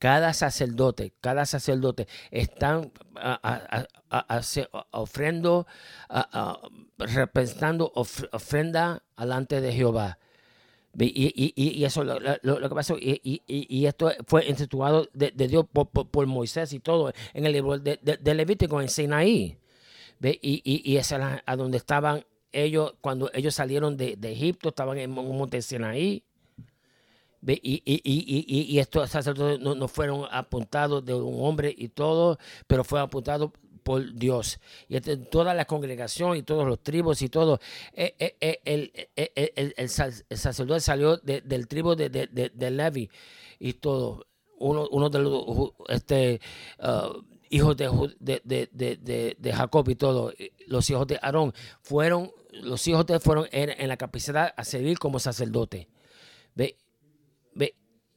cada 0.00 0.32
sacerdote, 0.32 1.12
cada 1.20 1.44
sacerdote 1.44 2.08
están 2.30 2.90
ofrendo, 4.92 5.66
representando 6.96 7.92
ofrenda 7.94 9.02
delante 9.18 9.60
de 9.60 9.72
Jehová. 9.74 10.18
Y, 10.98 11.84
eso 11.84 12.02
lo, 12.02 12.18
lo, 12.18 12.68
que 12.68 12.74
pasó, 12.74 12.96
y, 12.98 13.84
esto 13.86 14.10
fue 14.26 14.46
instituado 14.46 15.08
de, 15.12 15.30
Dios 15.30 15.66
por, 15.72 16.26
Moisés 16.26 16.72
y 16.72 16.80
todo 16.80 17.12
en 17.32 17.46
el 17.46 17.52
libro 17.52 17.78
de, 17.78 18.34
Levítico 18.34 18.80
en 18.80 18.88
Sinaí. 18.88 19.56
Y, 20.22 20.96
es 20.96 21.12
a, 21.12 21.42
donde 21.56 21.78
estaban 21.78 22.24
ellos, 22.52 22.94
cuando 23.00 23.30
ellos 23.32 23.54
salieron 23.54 23.96
de, 23.96 24.18
Egipto, 24.22 24.70
estaban 24.70 24.98
en 24.98 25.16
un 25.16 25.36
monte 25.38 25.62
Sinaí. 25.62 26.24
Y, 27.46 27.52
y, 27.62 28.02
y, 28.04 28.74
y, 28.74 28.78
estos 28.80 29.10
sacerdotes 29.10 29.60
no, 29.60 29.88
fueron 29.88 30.26
apuntados 30.30 31.04
de 31.04 31.14
un 31.14 31.42
hombre 31.42 31.74
y 31.74 31.88
todo, 31.88 32.38
pero 32.66 32.84
fue 32.84 33.00
apuntado 33.00 33.52
por 33.82 34.14
Dios. 34.14 34.60
Y 34.88 34.96
este, 34.96 35.16
toda 35.16 35.54
la 35.54 35.64
congregación 35.64 36.36
y 36.36 36.42
todos 36.42 36.66
los 36.66 36.80
tribus 36.82 37.22
y 37.22 37.28
todo, 37.28 37.60
el, 37.94 39.88
sacerdote 39.88 40.80
salió 40.80 41.16
del 41.18 41.68
tribu 41.68 41.94
de, 41.94 42.08
de, 42.08 42.50
de, 42.54 42.70
Levi 42.70 43.10
y 43.58 43.74
todo. 43.74 44.26
Uno, 44.58 44.86
uno 44.90 45.08
de 45.08 45.18
los 45.18 45.72
este, 45.88 46.40
uh, 46.80 47.22
hijos 47.48 47.76
de, 47.76 48.40
de, 48.44 49.36
de, 49.38 49.52
Jacob 49.52 49.88
y 49.88 49.94
todo, 49.94 50.32
los 50.66 50.88
hijos 50.90 51.06
de 51.06 51.18
Aarón, 51.22 51.52
fueron, 51.82 52.30
los 52.52 52.86
hijos 52.88 53.06
de 53.06 53.20
fueron 53.20 53.46
en, 53.52 53.70
en 53.70 53.88
la 53.88 53.96
capacidad 53.96 54.52
a 54.56 54.64
servir 54.64 54.98
como 54.98 55.18
sacerdote. 55.18 55.88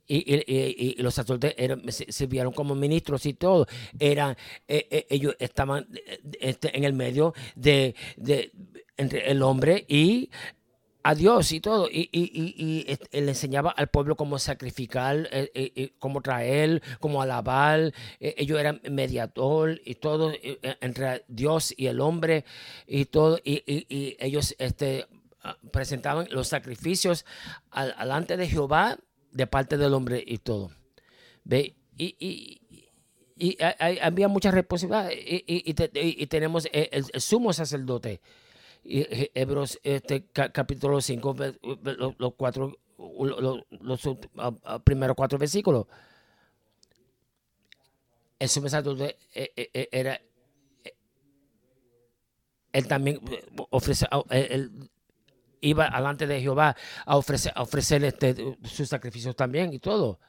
Y, 0.07 1.01
los 1.01 1.13
sacerdotes 1.13 1.55
se, 2.09 2.27
vieron 2.27 2.53
como 2.53 2.75
ministros 2.75 3.25
y 3.25 3.33
todo. 3.33 3.67
Eran, 3.99 4.35
eh, 4.67 4.87
eh, 4.91 5.07
ellos 5.09 5.35
estaban 5.39 5.87
este, 6.39 6.75
en 6.77 6.83
el 6.83 6.93
medio 6.93 7.33
de, 7.55 7.95
entre 8.97 9.31
el 9.31 9.41
hombre 9.41 9.85
y 9.87 10.29
a 11.03 11.15
Dios 11.15 11.51
y 11.51 11.61
todo. 11.61 11.89
Y, 11.89 12.09
y, 12.11 12.85
le 13.11 13.29
enseñaba 13.29 13.71
al 13.71 13.87
pueblo 13.87 14.15
cómo 14.15 14.39
sacrificar, 14.39 15.27
eh, 15.31 15.93
cómo 15.99 16.21
traer, 16.21 16.81
cómo 16.99 17.21
alabar. 17.21 17.93
ellos 18.19 18.59
eran 18.59 18.81
mediador 18.89 19.79
y 19.85 19.95
todo 19.95 20.33
entre 20.81 21.23
Dios 21.27 21.73
y 21.77 21.87
el 21.87 22.01
hombre 22.01 22.43
y 22.87 23.05
todo. 23.05 23.39
Y, 23.43 24.17
ellos 24.19 24.53
este, 24.59 25.07
ah, 25.43 25.57
presentaban 25.71 26.27
los 26.29 26.49
sacrificios 26.49 27.25
delante 27.97 28.35
de 28.35 28.47
Jehová 28.49 28.97
de 29.33 29.47
parte 29.47 29.77
del 29.77 29.93
hombre 29.93 30.23
y 30.25 30.37
todo. 30.37 30.71
¿Ve? 31.43 31.75
Y, 31.97 32.15
y, 32.19 32.61
y 33.35 33.57
había 34.01 34.27
muchas 34.27 34.53
responsabilidades 34.53 35.17
y, 35.25 35.73
tenemos 36.27 36.67
el, 36.71 37.05
sumo 37.19 37.51
sacerdote. 37.53 38.21
Hebreos 38.85 39.79
este, 39.83 40.25
capítulo 40.25 41.01
5, 41.01 41.35
los, 42.17 42.33
cuatro, 42.35 42.77
los, 42.97 44.01
primeros 44.83 45.15
cuatro 45.15 45.37
versículos. 45.37 45.87
El 48.39 48.49
sumo 48.49 48.69
sacerdote 48.69 49.17
eh, 49.33 49.51
eh, 49.55 49.69
eh, 49.73 49.89
era 49.91 50.21
él 52.73 52.87
también 52.87 53.19
ofrece, 53.69 54.07
él, 54.31 54.89
iba 55.63 55.85
alante 55.85 56.27
de 56.27 56.41
Jehová 56.41 56.75
a 57.05 57.17
ofrecer, 57.17 57.51
a 57.55 57.61
ofrecer 57.63 58.03
este, 58.03 58.35
sus 58.63 58.89
sacrificios 58.89 59.35
también 59.35 59.73
y 59.73 59.79
todo. 59.79 60.19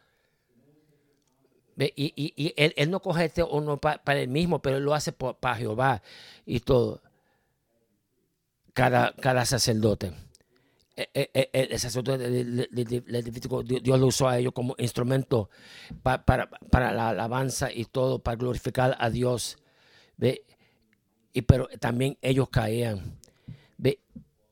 Y, 1.77 2.13
y, 2.37 2.55
él, 2.57 2.91
no 2.91 3.01
coge 3.01 3.25
este 3.25 3.43
uno 3.43 3.79
para 3.79 4.21
él 4.21 4.29
mismo, 4.29 4.63
pero 4.63 4.77
él 4.77 4.85
lo 4.85 4.95
hace 4.95 5.13
para 5.13 5.57
Jehová 5.57 6.03
y 6.47 6.61
todo. 6.61 7.03
Cada, 8.73 9.13
cada 9.15 9.45
sacerdote. 9.45 10.13
E, 10.97 11.09
e, 11.13 11.31
e, 11.35 11.69
el, 11.73 11.79
sacerdote 11.81 12.29
Dios 12.29 13.99
lo 13.99 14.07
usó 14.07 14.29
a 14.29 14.39
ellos 14.39 14.53
como 14.53 14.77
instrumento 14.79 15.51
para, 16.05 16.25
para, 16.25 16.93
la 16.93 17.09
alabanza 17.09 17.73
y 17.73 17.85
todo, 17.87 18.21
para 18.21 18.37
glorificar 18.37 18.97
a 19.01 19.11
Dios. 19.11 19.59
¿Ve? 20.17 20.45
Y, 21.33 21.43
pero 21.43 21.69
también 21.81 22.17
ellos 22.23 22.49
caían. 22.49 23.19
¿Ve? 23.77 23.99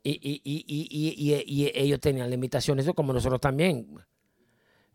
Y, 0.05 0.11
y, 0.11 0.43
y, 0.45 1.35
y, 1.47 1.71
ellos 1.75 2.01
tenían 2.01 2.29
limitaciones, 2.29 2.91
como 2.95 3.13
nosotros 3.13 3.41
también. 3.41 3.87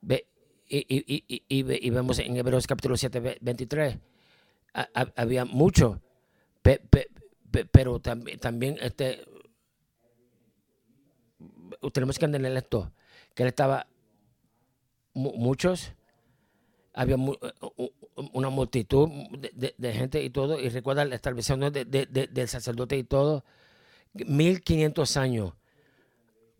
Ve, 0.02 0.28
y, 0.70 1.64
vemos 1.64 2.20
en 2.20 2.36
Hebreos 2.36 2.68
capítulo 2.68 2.98
7, 2.98 3.38
23, 3.40 3.98
había 5.16 5.46
mucho, 5.46 6.02
pero 7.72 8.00
también, 8.00 8.40
también 8.40 8.78
este, 8.82 9.24
tenemos 11.94 12.20
que 12.20 12.26
entender 12.26 12.56
esto, 12.58 12.92
que 13.34 13.44
él 13.44 13.50
estaba, 13.50 13.88
muchos, 15.14 15.94
había 16.94 17.16
una 18.34 18.50
multitud 18.50 19.10
de, 19.54 19.94
gente 19.94 20.22
y 20.22 20.30
todo, 20.30 20.60
y 20.60 20.70
recuerda 20.70 21.06
la 21.06 21.16
establecimiento 21.16 21.72
del 21.72 22.48
sacerdote 22.48 22.98
y 22.98 23.04
todo, 23.04 23.46
1500 24.14 25.18
años, 25.18 25.54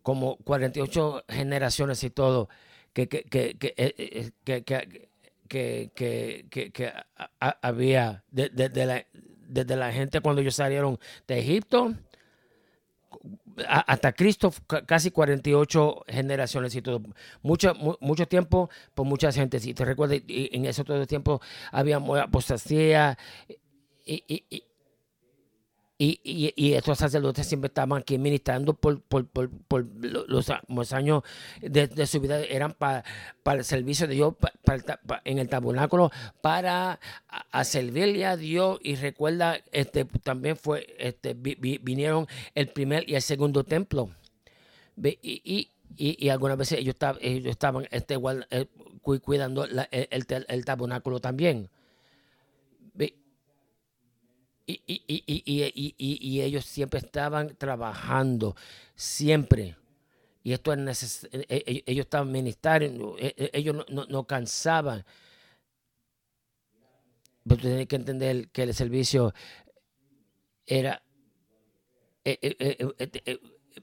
como 0.02 0.36
48 0.38 1.24
generaciones 1.28 2.02
y 2.04 2.10
todo, 2.10 2.48
que, 2.92 3.08
que, 3.08 3.24
que, 5.48 6.92
había 7.40 8.24
desde 8.30 8.86
la, 8.86 9.06
la 9.76 9.92
gente 9.92 10.20
cuando 10.20 10.42
ellos 10.42 10.54
salieron 10.54 10.98
de 11.26 11.38
Egipto 11.38 11.94
hasta 13.66 14.12
Cristo, 14.12 14.52
casi 14.86 15.10
48 15.10 16.04
generaciones 16.06 16.74
y 16.76 16.82
todo. 16.82 17.02
Mucho, 17.42 17.74
mucho 18.00 18.26
tiempo 18.26 18.70
por 18.94 19.06
mucha 19.06 19.32
gente. 19.32 19.58
Si 19.58 19.74
te 19.74 19.84
recuerdas, 19.84 20.20
en 20.28 20.64
ese 20.64 20.84
todo 20.84 21.06
tiempo 21.06 21.40
había 21.72 21.96
apostasía 21.96 23.18
y, 24.04 24.44
y, 24.50 24.62
y, 26.00 26.72
estos 26.74 26.98
sacerdotes 26.98 27.44
siempre 27.44 27.66
estaban 27.66 28.00
aquí 28.00 28.18
ministrando 28.18 28.72
por, 28.74 29.00
por, 29.02 29.26
por, 29.26 29.84
los, 30.00 30.92
años 30.92 31.24
de, 31.60 32.06
su 32.06 32.20
vida, 32.20 32.38
eran 32.40 32.72
para, 32.72 33.04
para 33.42 33.58
el 33.58 33.64
servicio 33.64 34.06
de 34.06 34.14
Dios 34.14 34.34
en 35.24 35.38
el 35.38 35.48
tabernáculo, 35.48 36.12
para 36.40 37.00
servirle 37.64 38.26
a 38.26 38.36
Dios. 38.36 38.78
Y 38.80 38.94
recuerda, 38.94 39.58
este, 39.72 40.04
también 40.04 40.56
fue, 40.56 40.86
este, 41.00 41.34
vinieron 41.34 42.28
el 42.54 42.68
primer 42.68 43.08
y 43.10 43.16
el 43.16 43.22
segundo 43.22 43.64
templo. 43.64 44.08
Y, 45.02 45.68
y, 45.96 46.28
algunas 46.28 46.56
veces 46.58 46.78
ellos, 46.78 46.94
estaban, 46.94 47.18
ellos 47.20 47.50
estaban 47.50 47.88
este, 47.90 48.16
eh, 48.50 48.66
cuidando 49.02 49.64
el, 49.64 49.88
el, 49.90 50.46
el 50.48 50.64
tabernáculo 50.64 51.18
también 51.18 51.70
y, 54.68 54.82
y, 54.86 55.94
y, 55.96 56.16
y, 56.20 56.42
ellos 56.42 56.66
siempre 56.66 57.00
estaban 57.00 57.56
trabajando, 57.56 58.54
siempre. 58.94 59.76
Y 60.42 60.52
esto 60.52 60.74
es 60.74 61.24
e, 61.32 61.46
e, 61.48 61.64
e, 61.66 61.84
ellos 61.86 62.04
estaban 62.04 62.30
ministrando, 62.30 63.16
ellos 63.18 63.86
no, 63.88 64.04
no, 64.04 64.26
cansaban. 64.26 65.06
Pero 67.44 67.56
tú 67.56 67.66
tienes 67.66 67.86
que 67.88 67.96
entender 67.96 68.50
que 68.50 68.64
el 68.64 68.74
servicio 68.74 69.32
era 70.66 71.02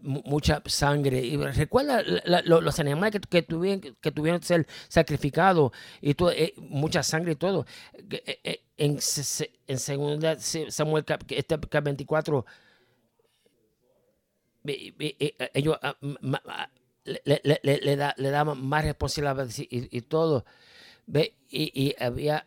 mucha 0.01 0.61
sangre. 0.65 1.19
Y 1.19 1.37
recuerda 1.37 2.03
los 2.43 2.79
animales 2.79 3.21
que, 3.29 3.41
tuvieron, 3.41 3.95
que 4.01 4.11
tuvieron 4.11 4.41
ser 4.41 4.67
sacrificados 4.87 5.71
y 6.01 6.15
eh, 6.31 6.53
mucha 6.57 7.03
sangre 7.03 7.33
y 7.33 7.35
todo. 7.35 7.65
Eh, 7.93 8.39
eh, 8.43 8.61
en, 8.77 8.99
en 9.67 9.79
segunda 9.79 10.37
Samuel 10.39 11.05
cap, 11.05 11.23
este, 11.29 11.57
24, 11.57 12.45
ellos 15.53 15.77
ah, 15.81 15.95
le, 17.03 17.41
le, 17.43 17.59
le, 17.63 17.95
da, 17.95 18.15
le 18.17 18.29
daban 18.29 18.65
más 18.65 18.83
responsabilidad 18.83 19.47
y, 19.57 20.01
todo. 20.01 20.45
Y, 21.49 21.87
y 21.89 21.95
había 21.99 22.45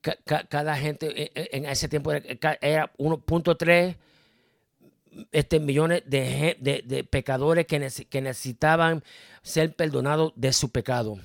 cada 0.00 0.76
gente 0.76 1.30
en 1.56 1.66
ese 1.66 1.88
tiempo 1.88 2.12
era 2.12 2.92
1.3 2.96 3.96
este, 5.32 5.60
millones 5.60 6.02
de, 6.06 6.56
de, 6.60 7.04
pecadores 7.04 7.66
que, 7.66 7.78
necesitaban 8.20 9.02
ser 9.42 9.74
perdonados 9.74 10.32
de 10.36 10.52
su 10.52 10.70
pecado. 10.70 11.18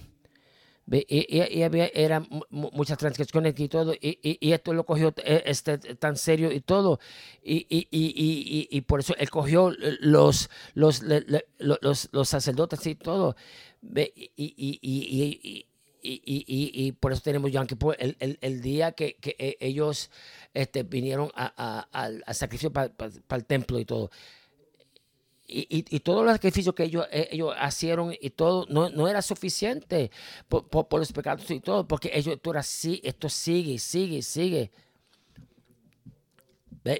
Y, 0.91 1.61
había 1.61 1.87
eran 1.93 2.27
muchas 2.49 2.97
transgresiones 2.97 3.57
y 3.57 3.69
todo, 3.69 3.93
y, 3.93 4.51
esto 4.51 4.73
lo 4.73 4.85
cogió 4.85 5.13
eh, 5.23 5.43
este, 5.45 5.77
tan 5.77 6.17
serio 6.17 6.51
y 6.51 6.59
todo, 6.59 6.99
y, 7.41 8.81
por 8.81 8.99
eso 8.99 9.15
él 9.17 9.29
cogió 9.29 9.71
los, 10.01 10.49
los, 10.73 11.01
los, 11.59 12.09
los 12.11 12.29
sacerdotes 12.29 12.85
y 12.85 12.95
todo, 12.95 13.35
y, 13.81 15.65
y, 16.03 16.91
por 16.93 17.13
eso 17.13 17.21
tenemos 17.21 17.51
Yom 17.51 17.65
Kippur, 17.65 17.95
el, 17.97 18.17
el, 18.19 18.37
el 18.41 18.61
día 18.61 18.91
que, 18.91 19.15
que, 19.15 19.35
e, 19.39 19.57
ellos 19.59 20.11
este, 20.53 20.83
vinieron 20.83 21.31
a, 21.33 21.87
al 21.91 22.23
sacrificio 22.35 22.71
para 22.73 22.91
el 23.29 23.45
templo 23.45 23.79
y 23.79 23.85
todo. 23.85 24.11
Y, 25.45 25.85
y, 25.89 25.99
todos 25.99 26.23
los 26.25 26.33
sacrificios 26.33 26.73
que 26.73 26.83
ellos, 26.83 27.05
e, 27.11 27.29
ellos 27.31 27.53
hicieron 27.67 28.13
y 28.19 28.29
todo, 28.31 28.65
no, 28.69 28.89
no 28.89 29.07
era 29.07 29.21
suficiente 29.21 30.09
por, 30.47 30.67
por, 30.67 30.99
los 30.99 31.11
pecados 31.11 31.49
y 31.51 31.59
todo, 31.59 31.87
porque 31.87 32.09
ellos, 32.13 32.35
esto, 32.35 32.51
era, 32.51 32.61
esto 32.61 33.29
sigue, 33.29 33.77
sigue, 33.77 34.21
sigue. 34.21 34.71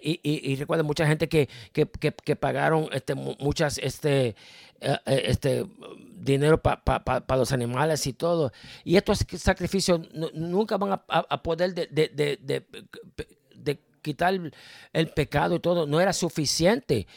Y, 0.01 0.19
y, 0.24 0.55
recuerda 0.55 0.83
mucha 0.83 1.05
gente 1.05 1.27
que, 1.27 1.50
que, 1.74 1.86
que, 1.88 2.36
pagaron 2.38 2.88
este, 2.93 3.15
muchas 3.15 3.77
este, 3.79 4.36
este, 5.06 5.66
dinero 6.16 6.62
para 6.62 7.38
los 7.38 7.52
animales 7.52 8.06
y 8.08 8.13
todo. 8.13 8.52
Y 8.84 8.98
estos 8.98 9.25
sacrificios 9.38 10.02
nunca 10.34 10.78
van 10.78 11.02
a, 11.08 11.44
poder 11.44 11.74
de, 11.74 11.88
de, 11.88 12.38
de, 13.56 13.80
quitar 14.02 14.38
el 14.92 15.08
pecado 15.10 15.56
y 15.56 15.60
todo. 15.60 15.88
No 15.88 16.02
era 16.02 16.13
suficiente. 16.13 17.08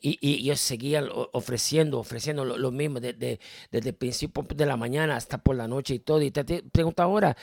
Y, 0.00 0.16
y, 0.20 0.34
ellos 0.34 0.60
seguían 0.60 1.08
ofreciendo, 1.32 1.98
ofreciendo 1.98 2.44
lo, 2.44 2.70
mismo 2.70 3.00
desde, 3.00 3.40
desde 3.72 3.88
el 3.88 3.96
principio 3.96 4.46
de 4.54 4.66
la 4.66 4.76
mañana 4.76 5.16
hasta 5.16 5.38
por 5.38 5.56
la 5.56 5.66
noche 5.66 5.94
y 5.94 5.98
todo. 5.98 6.22
Y 6.22 6.30
te, 6.30 6.44
pregunto 6.62 7.02
ahora, 7.02 7.36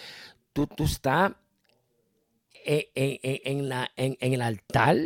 ¿tú, 0.53 0.65
tú 0.65 0.85
estás 0.85 1.33
en, 2.65 3.69
la, 3.69 3.91
en, 3.95 4.17
el 4.19 4.41
altar, 4.41 4.97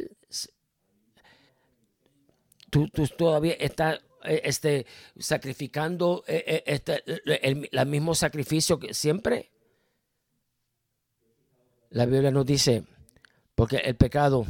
tú, 2.70 2.88
todavía 3.18 3.54
estás 3.54 3.96
eh, 3.98 4.09
este, 4.24 4.86
sacrificando 5.18 6.24
eh, 6.28 6.44
eh, 6.46 6.64
este, 6.66 7.04
el, 7.46 7.88
mismo 7.88 8.16
sacrificio 8.16 8.80
que 8.80 8.94
siempre. 8.94 9.52
La 11.92 12.06
Biblia 12.06 12.32
nos 12.32 12.46
dice, 12.46 12.84
porque 13.56 13.78
el 13.78 13.96
pecado, 13.96 14.46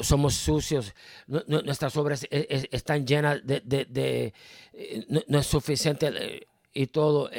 somos 0.00 0.34
sucios, 0.34 0.94
nuestras 1.26 1.96
obras 1.96 2.26
están 2.30 3.06
llenas 3.06 3.40
de, 3.44 4.32
no, 5.26 5.38
es 5.38 5.46
suficiente 5.46 6.46
y 6.74 6.86
todo 6.88 7.30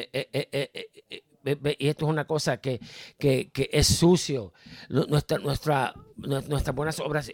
y 1.45 1.87
esto 1.87 2.05
es 2.05 2.09
una 2.09 2.25
cosa 2.25 2.57
que, 2.57 2.79
que, 3.17 3.49
que 3.51 3.69
es 3.71 3.87
sucio. 3.87 4.53
Nuestra, 4.89 5.37
nuestra, 5.37 5.93
nuestras 6.17 6.75
buenas 6.75 6.99
obras 6.99 7.31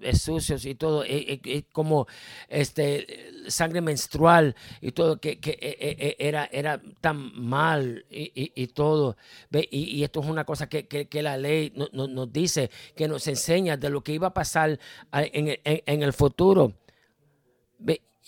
eh, 0.00 0.10
eh, 0.10 0.16
sucios 0.16 0.64
y 0.64 0.74
todo, 0.74 1.04
es, 1.04 1.40
como 1.72 2.06
este 2.48 3.06
sangre 3.48 3.80
menstrual 3.80 4.54
y 4.80 4.92
todo, 4.92 5.20
que, 5.20 5.38
que 5.38 5.58
eh, 5.60 6.16
era, 6.18 6.48
era 6.52 6.80
tan 7.00 7.32
mal 7.40 8.04
y, 8.10 8.66
todo. 8.68 9.16
Y, 9.52 10.02
esto 10.02 10.20
es 10.20 10.26
una 10.26 10.44
cosa 10.44 10.68
que, 10.68 10.86
que 10.86 11.22
la 11.22 11.36
ley 11.36 11.72
nos 11.92 12.32
dice, 12.32 12.70
que 12.94 13.08
nos 13.08 13.26
enseña 13.26 13.76
de 13.76 13.90
lo 13.90 14.02
que 14.02 14.12
iba 14.12 14.28
a 14.28 14.34
pasar 14.34 14.78
en, 15.12 15.48
en, 15.64 15.82
en 15.86 16.02
el 16.02 16.12
futuro. 16.12 16.74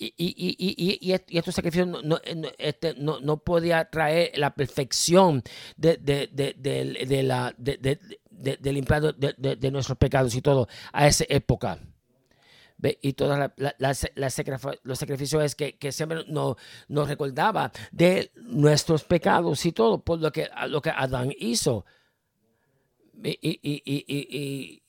Y, 0.03 0.15
y, 0.17 0.55
y, 0.57 1.11
y, 1.11 1.37
estos 1.37 1.53
sacrificios 1.53 1.87
no, 1.87 2.01
no, 2.01 2.19
este, 2.57 2.95
no, 2.95 3.19
no 3.19 3.37
podía 3.37 3.85
traer 3.85 4.31
la 4.35 4.55
perfección 4.55 5.43
de, 5.77 5.97
de, 5.97 6.27
de, 6.27 6.55
de 7.05 7.23
la, 7.23 7.53
de, 8.41 8.57
de, 8.57 9.55
de, 9.55 9.71
nuestros 9.71 9.97
pecados 9.97 10.35
y 10.35 10.41
todo 10.41 10.67
a 10.91 11.07
esa 11.07 11.25
época. 11.29 11.79
Y 13.01 13.13
todos 13.13 13.37
los 14.83 14.99
sacrificios 14.99 15.43
es 15.43 15.55
que, 15.55 15.77
que 15.77 15.91
siempre 15.91 16.25
nos, 16.27 16.57
recordaba 16.89 17.71
de 17.91 18.31
nuestros 18.35 19.03
pecados 19.03 19.65
y 19.65 19.71
todo 19.71 20.03
por 20.03 20.19
lo 20.19 20.31
que, 20.31 20.49
lo 20.67 20.81
que 20.81 20.89
Adán 20.89 21.31
hizo. 21.37 21.85
Y, 23.23 23.59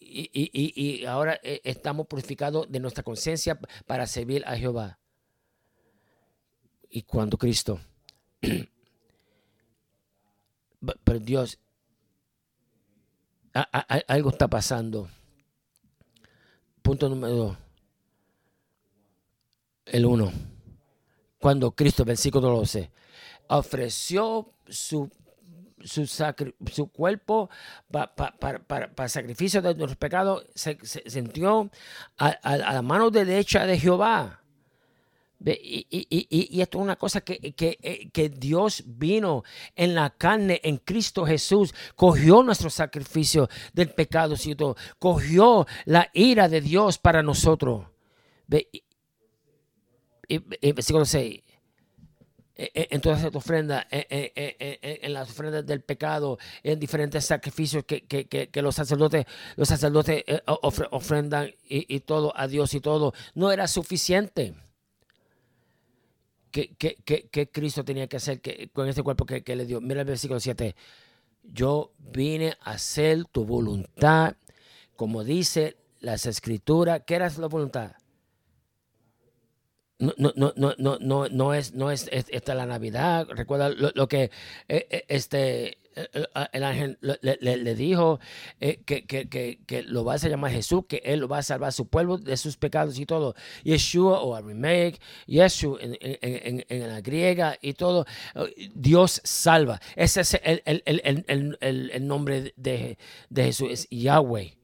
y, 0.00 1.04
ahora 1.04 1.38
eh, 1.42 1.60
estamos 1.64 2.06
purificados 2.06 2.70
de 2.70 2.80
nuestra 2.80 3.02
conciencia 3.02 3.58
para 3.86 4.06
servir 4.06 4.42
a 4.46 4.56
Jehová 4.56 4.98
y 6.92 7.02
cuando 7.02 7.38
Cristo, 7.38 7.80
pero 11.04 11.18
Dios, 11.18 11.58
algo 13.52 14.30
está 14.30 14.48
pasando. 14.48 15.08
Punto 16.82 17.08
número 17.08 17.34
dos. 17.34 17.56
El 19.86 20.06
uno. 20.06 20.32
Cuando 21.38 21.72
Cristo, 21.72 22.04
versículo 22.04 22.48
12, 22.50 22.90
ofreció 23.48 24.52
su, 24.68 25.10
su, 25.82 26.06
su 26.06 26.86
cuerpo 26.92 27.50
para 27.90 29.08
sacrificio 29.08 29.60
de 29.60 29.74
nuestros 29.74 29.96
pecados, 29.96 30.46
se, 30.54 30.78
sintió 30.84 31.70
a, 32.16 32.28
a, 32.28 32.56
la 32.56 32.82
mano 32.82 33.10
derecha 33.10 33.66
de 33.66 33.78
Jehová 33.78 34.41
y, 35.44 36.60
esto 36.60 36.78
es 36.78 36.82
una 36.82 36.96
cosa 36.96 37.20
que, 37.22 37.52
que, 37.52 37.78
eh, 37.82 38.10
que, 38.12 38.28
Dios 38.28 38.84
vino 38.86 39.42
en 39.74 39.94
la 39.94 40.10
carne, 40.10 40.60
en 40.62 40.78
Cristo 40.78 41.24
Jesús, 41.26 41.74
cogió 41.96 42.42
nuestro 42.42 42.70
sacrificio 42.70 43.48
del 43.72 43.90
pecado, 43.90 44.36
cogió 44.98 45.66
la 45.84 46.10
ira 46.12 46.48
de 46.48 46.60
Dios 46.60 46.98
para 46.98 47.22
nosotros. 47.22 47.86
Versículo 50.28 51.04
6. 51.04 51.42
E, 52.54 52.70
e, 52.74 52.88
en 52.90 53.00
todas 53.00 53.18
estas 53.18 53.34
ofrendas, 53.34 53.86
e, 53.90 55.00
en, 55.02 55.12
las 55.12 55.30
ofrendas 55.30 55.66
del 55.66 55.80
pecado, 55.82 56.38
en 56.62 56.78
diferentes 56.78 57.24
sacrificios 57.24 57.84
que, 57.84 58.06
que, 58.06 58.62
los 58.62 58.74
sacerdotes, 58.74 59.24
los 59.56 59.68
sacerdotes 59.68 60.22
eh, 60.26 60.42
ofrendan 60.46 61.50
y 61.68 62.00
todo 62.00 62.32
a 62.36 62.46
Dios 62.46 62.74
y 62.74 62.80
todo, 62.80 63.14
no 63.34 63.50
era 63.50 63.66
suficiente. 63.66 64.54
¿Qué, 66.52 67.48
Cristo 67.50 67.82
tenía 67.82 68.06
que 68.06 68.18
hacer 68.18 68.42
con 68.72 68.86
ese 68.86 69.02
cuerpo 69.02 69.24
que, 69.24 69.56
le 69.56 69.64
dio? 69.64 69.80
Mira 69.80 70.02
el 70.02 70.06
versículo 70.06 70.38
7. 70.38 70.76
yo 71.42 71.92
vine 71.98 72.56
a 72.60 72.72
hacer 72.72 73.24
tu 73.24 73.44
voluntad, 73.46 74.36
como 74.94 75.24
dice 75.24 75.76
las 76.00 76.26
escrituras. 76.26 77.02
¿Qué 77.06 77.14
era 77.14 77.30
la 77.38 77.46
voluntad? 77.46 77.92
No, 79.98 80.12
no, 80.18 80.32
no, 80.36 80.52
no, 80.56 80.98
no, 80.98 81.28
no 81.28 81.54
es, 81.54 81.74
no 81.74 81.90
es, 81.90 82.08
esta 82.10 82.54
la 82.54 82.66
Navidad. 82.66 83.28
Recuerda 83.30 83.70
lo, 83.70 84.08
que 84.08 84.24
eh, 84.68 84.86
eh, 84.90 85.04
este 85.08 85.78
el 86.52 86.64
ángel 86.64 86.98
le, 87.00 87.74
dijo 87.74 88.20
eh, 88.60 88.82
que, 88.84 89.04
que, 89.06 89.28
que, 89.28 89.60
que, 89.66 89.82
lo 89.82 90.04
vas 90.04 90.24
a 90.24 90.28
llamar 90.28 90.50
Jesús, 90.50 90.84
que 90.88 91.02
él 91.04 91.20
lo 91.20 91.28
va 91.28 91.38
a 91.38 91.42
salvar 91.42 91.68
a 91.68 91.72
su 91.72 91.88
pueblo 91.88 92.18
de 92.18 92.36
sus 92.36 92.56
pecados 92.56 92.98
y 92.98 93.06
todo. 93.06 93.34
Yeshua 93.64 94.20
o 94.22 94.40
remake, 94.40 95.00
Yeshua 95.26 95.78
en, 95.80 95.96
en, 96.00 96.64
en, 96.68 96.88
la 96.88 97.00
griega 97.00 97.56
y 97.60 97.74
todo. 97.74 98.06
Dios 98.74 99.20
salva. 99.24 99.80
Ese 99.96 100.22
es 100.22 100.40
el, 100.42 100.62
el, 100.64 100.82
el, 100.86 101.90
el 101.92 102.06
nombre 102.06 102.52
de, 102.56 102.98
de, 103.28 103.44
Jesús, 103.44 103.68
es 103.70 103.88
Yahweh. 103.90 104.56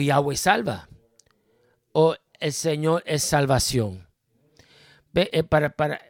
Yahweh 0.00 0.36
salva. 0.36 0.88
O 1.92 2.16
el 2.40 2.52
Señor 2.52 3.02
es 3.06 3.22
salvación. 3.22 4.06
Eh, 5.14 5.44
para, 5.44 5.70
para, 5.70 6.00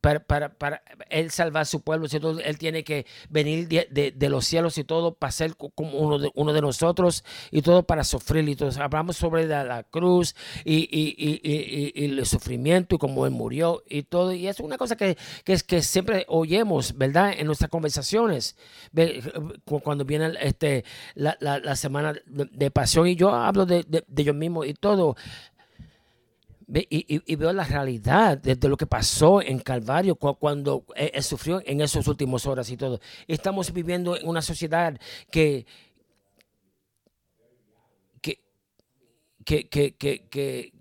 para, 0.00 0.20
para, 0.20 0.54
para, 0.54 0.82
él 1.10 1.30
salvar 1.30 1.66
su 1.66 1.80
pueblo, 1.80 2.06
él 2.44 2.58
tiene 2.58 2.84
que 2.84 3.06
venir 3.28 3.68
de, 3.68 4.12
de, 4.14 4.28
los 4.28 4.46
cielos 4.46 4.78
y 4.78 4.84
todo 4.84 5.14
para 5.14 5.30
ser 5.30 5.56
como 5.56 5.98
uno 5.98 6.18
de, 6.18 6.30
uno 6.34 6.52
de 6.52 6.60
nosotros 6.60 7.24
y 7.50 7.62
todo 7.62 7.82
para 7.82 8.04
sufrir. 8.04 8.48
Y 8.48 8.56
todo. 8.56 8.70
Hablamos 8.82 9.16
sobre 9.16 9.46
la, 9.46 9.84
cruz 9.90 10.34
y, 10.64 10.88
y, 10.90 11.14
y, 11.16 11.92
y, 11.94 12.04
el 12.04 12.26
sufrimiento 12.26 12.96
y 12.96 12.98
cómo 12.98 13.26
él 13.26 13.32
murió 13.32 13.82
y 13.88 14.02
todo. 14.02 14.32
Y 14.32 14.46
es 14.46 14.60
una 14.60 14.76
cosa 14.76 14.96
que, 14.96 15.16
que, 15.44 15.52
es, 15.52 15.62
que 15.62 15.82
siempre 15.82 16.24
oyemos, 16.28 16.96
¿verdad? 16.96 17.32
En 17.36 17.46
nuestras 17.46 17.70
conversaciones, 17.70 18.56
cuando 19.82 20.04
viene 20.04 20.32
este, 20.40 20.84
la, 21.14 21.36
la, 21.40 21.58
la 21.58 21.76
semana 21.76 22.14
de, 22.26 22.70
pasión 22.70 23.08
y 23.08 23.16
yo 23.16 23.34
hablo 23.34 23.66
de, 23.66 23.82
de, 23.84 24.04
de 24.06 24.24
yo 24.24 24.34
mismo 24.34 24.64
y 24.64 24.74
todo 24.74 25.16
y, 26.70 27.36
veo 27.36 27.52
la 27.52 27.64
realidad 27.64 28.36
de, 28.36 28.68
lo 28.68 28.76
que 28.76 28.86
pasó 28.86 29.40
en 29.40 29.58
Calvario 29.58 30.16
cuando 30.16 30.84
él, 30.94 31.22
sufrió 31.22 31.62
en 31.64 31.80
esas 31.80 32.06
últimas 32.06 32.46
horas 32.46 32.70
y 32.70 32.76
todo. 32.76 33.00
Estamos 33.26 33.72
viviendo 33.72 34.16
en 34.16 34.28
una 34.28 34.42
sociedad 34.42 34.98
que, 35.30 35.64
que, 38.20 39.68
que, 39.68 39.96
que, 39.96 40.72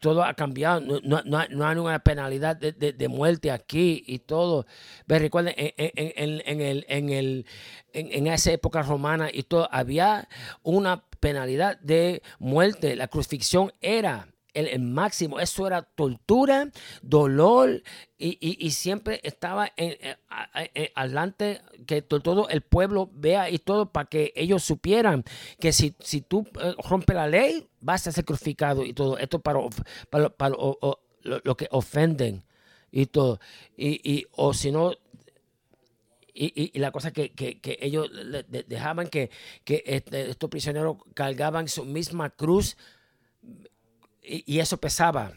todo 0.00 0.24
ha 0.24 0.34
cambiado, 0.34 0.80
no, 0.80 1.22
no, 1.24 1.46
no 1.48 1.66
hay 1.66 1.76
una 1.76 2.02
penalidad 2.02 2.56
de, 2.56 2.72
de, 2.72 3.08
muerte 3.08 3.52
aquí 3.52 4.02
y 4.06 4.20
todo. 4.20 4.66
recuerden, 5.06 5.54
en, 5.56 5.72
en, 5.76 6.42
en, 6.44 6.60
el, 6.60 6.84
en, 6.88 7.10
el, 7.10 7.46
en, 7.92 8.26
esa 8.26 8.50
época 8.50 8.82
romana 8.82 9.28
y 9.32 9.44
todo, 9.44 9.68
había 9.70 10.28
una 10.62 11.04
penalidad 11.20 11.78
de 11.80 12.22
muerte. 12.40 12.96
La 12.96 13.06
crucifixión 13.06 13.72
era 13.80 14.31
el, 14.54 14.80
máximo. 14.80 15.40
Eso 15.40 15.66
era 15.66 15.82
tortura, 15.82 16.70
dolor 17.02 17.82
y, 18.18 18.70
siempre 18.70 19.20
estaba 19.24 19.72
en, 19.76 19.96
adelante 20.94 21.60
que 21.86 22.02
todo 22.02 22.48
el 22.48 22.62
pueblo 22.62 23.10
vea 23.12 23.50
y 23.50 23.58
todo 23.58 23.90
para 23.90 24.08
que 24.08 24.32
ellos 24.36 24.62
supieran 24.62 25.24
que 25.58 25.72
si, 25.72 25.94
si 26.00 26.20
tú 26.20 26.46
eh, 26.60 26.74
rompes 26.88 27.16
la 27.16 27.26
ley 27.26 27.68
vas 27.80 28.06
a 28.06 28.12
ser 28.12 28.24
crucificado 28.24 28.84
y 28.84 28.92
todo. 28.92 29.18
Esto 29.18 29.40
para, 29.40 29.60
para, 30.10 30.54
lo, 31.22 31.56
que 31.56 31.68
ofenden 31.70 32.44
y 32.90 33.06
todo. 33.06 33.40
Y, 33.76 34.26
o 34.32 34.54
si 34.54 34.70
no, 34.70 34.92
y, 36.34 36.78
la 36.78 36.92
cosa 36.92 37.12
que, 37.12 37.32
que, 37.32 37.78
ellos 37.80 38.10
dejaban 38.68 39.08
que, 39.08 39.30
que 39.64 39.82
este, 39.86 40.30
estos 40.30 40.48
prisioneros 40.48 40.96
cargaban 41.14 41.68
su 41.68 41.84
misma 41.84 42.30
cruz 42.30 42.76
y, 44.22 44.60
eso 44.60 44.76
pesaba. 44.78 45.32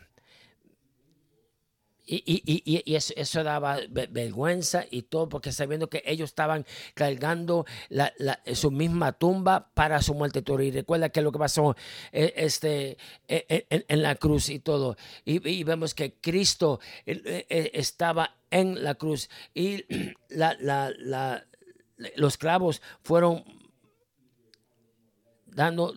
Y, 2.08 2.22
y, 2.28 2.84
y 2.86 2.96
eso, 2.96 3.14
eso, 3.18 3.44
daba 3.44 3.80
vergüenza 3.90 4.86
y 4.92 5.04
todo, 5.04 5.28
porque 5.28 5.52
sabiendo 5.52 5.90
que 5.90 6.04
ellos 6.06 6.30
estaban 6.30 6.64
cargando 6.94 7.66
la, 7.90 8.14
su 8.54 8.70
misma 8.70 9.14
tumba 9.14 9.72
para 9.74 10.04
su 10.04 10.14
muerte. 10.14 10.44
Y 10.64 10.72
recuerda 10.72 11.10
que 11.10 11.24
lo 11.24 11.32
que 11.32 11.40
pasó 11.40 11.76
eh, 12.12 12.34
este, 12.38 12.98
eh, 13.28 13.66
eh, 13.70 13.86
en, 13.88 14.04
la 14.04 14.14
cruz 14.16 14.50
y 14.50 14.60
todo. 14.60 14.98
Y, 15.26 15.64
vemos 15.64 15.96
que 15.96 16.14
Cristo 16.14 16.80
estaba 17.06 18.36
en 18.52 18.84
la 18.84 18.94
cruz 18.94 19.30
y 19.56 19.84
la, 20.30 20.56
la, 20.60 21.44
los 22.16 22.38
clavos 22.38 22.84
fueron 23.02 23.44
dando 25.48 25.94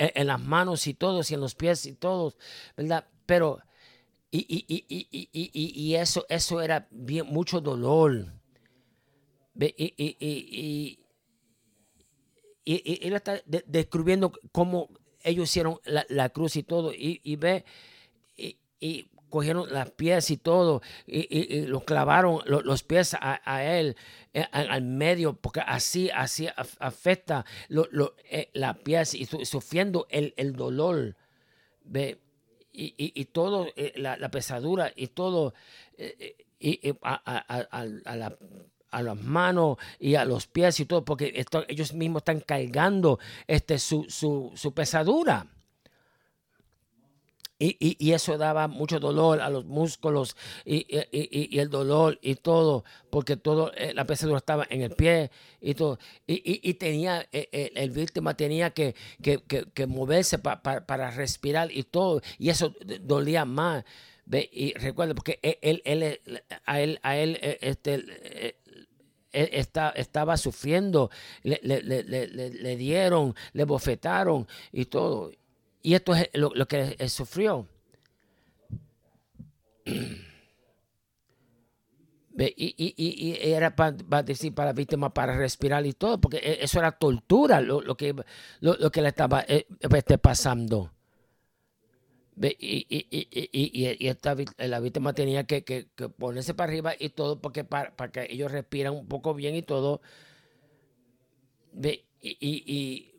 en, 0.00 0.26
las 0.26 0.40
manos 0.40 0.86
y 0.86 0.94
todos 0.94 1.30
y 1.30 1.34
en 1.34 1.40
los 1.40 1.54
pies 1.54 1.84
y 1.86 1.92
todos, 1.92 2.38
¿verdad? 2.76 3.06
Pero, 3.26 3.60
y, 4.30 4.38
y, 4.48 4.64
y, 4.88 5.82
y 5.82 5.94
eso, 5.94 6.24
eso 6.28 6.60
era 6.62 6.88
bien, 6.90 7.26
mucho 7.26 7.60
dolor. 7.60 8.32
Y, 9.58 10.96
y, 12.64 13.06
él 13.06 13.12
está 13.14 13.42
describiendo 13.66 14.32
cómo 14.52 14.88
ellos 15.22 15.50
hicieron 15.50 15.78
la, 15.84 16.06
la 16.08 16.30
cruz 16.30 16.56
y 16.56 16.62
todo, 16.62 16.92
y, 16.94 17.36
ve, 17.36 17.64
y, 18.36 19.06
cogieron 19.30 19.72
las 19.72 19.90
pies 19.92 20.30
y 20.30 20.36
todo 20.36 20.82
y, 21.06 21.26
y, 21.34 21.66
los 21.66 21.84
clavaron 21.84 22.40
los 22.46 22.82
pies 22.82 23.16
a, 23.18 23.64
él 23.64 23.96
eh, 24.34 24.44
al 24.52 24.82
medio 24.82 25.34
porque 25.34 25.60
así 25.60 26.10
así 26.10 26.48
afecta 26.78 27.44
lo, 27.68 27.86
lo, 27.90 28.14
eh, 28.30 28.50
las 28.52 28.78
pies 28.78 29.14
y 29.14 29.26
sufriendo 29.26 30.06
el, 30.10 30.34
el 30.36 30.54
dolor 30.54 31.16
¿ve? 31.84 32.20
Y, 32.72 32.94
y, 32.96 33.24
todo 33.26 33.66
eh, 33.76 33.92
la, 33.96 34.30
pesadura 34.30 34.92
y 34.94 35.08
todo 35.08 35.54
y, 36.60 36.94
a, 37.02 37.14
a, 37.14 37.84
la, 38.16 38.36
a 38.90 39.02
las 39.02 39.16
manos 39.22 39.76
y 39.98 40.14
a 40.14 40.24
los 40.24 40.46
pies 40.46 40.80
y 40.80 40.84
todo, 40.86 41.04
porque 41.04 41.44
ellos 41.68 41.94
mismos 41.94 42.20
están 42.20 42.40
cargando 42.40 43.18
este, 43.46 43.78
su, 43.78 44.06
su, 44.08 44.52
su 44.54 44.72
pesadura. 44.72 45.46
Y, 47.62 47.76
y, 47.98 48.12
eso 48.12 48.38
daba 48.38 48.68
mucho 48.68 48.98
dolor 48.98 49.42
a 49.42 49.50
los 49.50 49.66
músculos 49.66 50.34
y, 50.64 50.86
y, 51.12 51.58
el 51.58 51.68
dolor 51.68 52.18
y 52.22 52.36
todo, 52.36 52.84
porque 53.10 53.36
todo 53.36 53.70
eh, 53.74 53.92
la 53.92 54.06
pesadura 54.06 54.38
estaba 54.38 54.66
en 54.70 54.80
el 54.80 54.92
pie 54.92 55.30
y 55.60 55.74
todo. 55.74 55.98
Y, 56.26 56.72
tenía, 56.74 57.28
eh, 57.32 57.50
eh, 57.52 57.70
el 57.74 57.90
víctima 57.90 58.34
tenía 58.34 58.70
que, 58.70 58.94
que, 59.22 59.42
que, 59.42 59.86
moverse 59.86 60.38
para 60.38 61.10
respirar 61.10 61.70
y 61.70 61.82
todo, 61.82 62.22
y 62.38 62.48
eso 62.48 62.74
dolía 63.02 63.44
más. 63.44 63.84
Y 64.32 64.72
recuerda, 64.78 65.14
porque 65.14 65.38
él, 65.60 65.82
él, 65.84 66.18
a 66.64 66.80
él, 66.80 66.98
a 67.02 67.18
él 67.18 67.38
este, 67.42 68.56
está, 69.32 69.90
estaba 69.90 70.38
sufriendo, 70.38 71.10
le, 71.42 71.60
le, 71.62 71.82
le, 71.82 72.04
le, 72.24 72.76
dieron, 72.76 73.34
le 73.52 73.64
bofetaron 73.64 74.48
y 74.72 74.86
todo. 74.86 75.30
Y 75.82 75.94
esto 75.94 76.14
es 76.14 76.28
lo, 76.34 76.52
que 76.66 76.96
él 76.98 77.10
sufrió. 77.10 77.68
Y, 82.42 83.36
era 83.38 83.76
para, 83.76 84.22
decir 84.22 84.54
para 84.54 84.70
la 84.70 84.72
víctima 84.72 85.12
para 85.12 85.36
respirar 85.36 85.84
y 85.84 85.92
todo, 85.92 86.18
porque 86.18 86.38
e, 86.38 86.64
eso 86.64 86.78
era 86.78 86.92
tortura 86.92 87.60
lo, 87.60 87.82
que, 87.96 88.14
lo, 88.60 88.90
que 88.90 89.02
le 89.02 89.08
estaba 89.08 89.44
eh, 89.46 89.66
este, 89.94 90.16
pasando. 90.16 90.90
Y, 92.40 94.06
esta, 94.06 94.34
la 94.56 94.80
víctima 94.80 95.12
tenía 95.12 95.44
que, 95.44 95.88
ponerse 96.18 96.54
para 96.54 96.70
arriba 96.70 96.94
y 96.98 97.10
todo, 97.10 97.40
porque 97.40 97.64
para, 97.64 97.92
que 98.10 98.26
ellos 98.30 98.50
respiran 98.50 98.94
un 98.94 99.06
poco 99.06 99.34
bien 99.34 99.54
y 99.54 99.62
todo. 99.62 100.00
Y, 102.22 103.12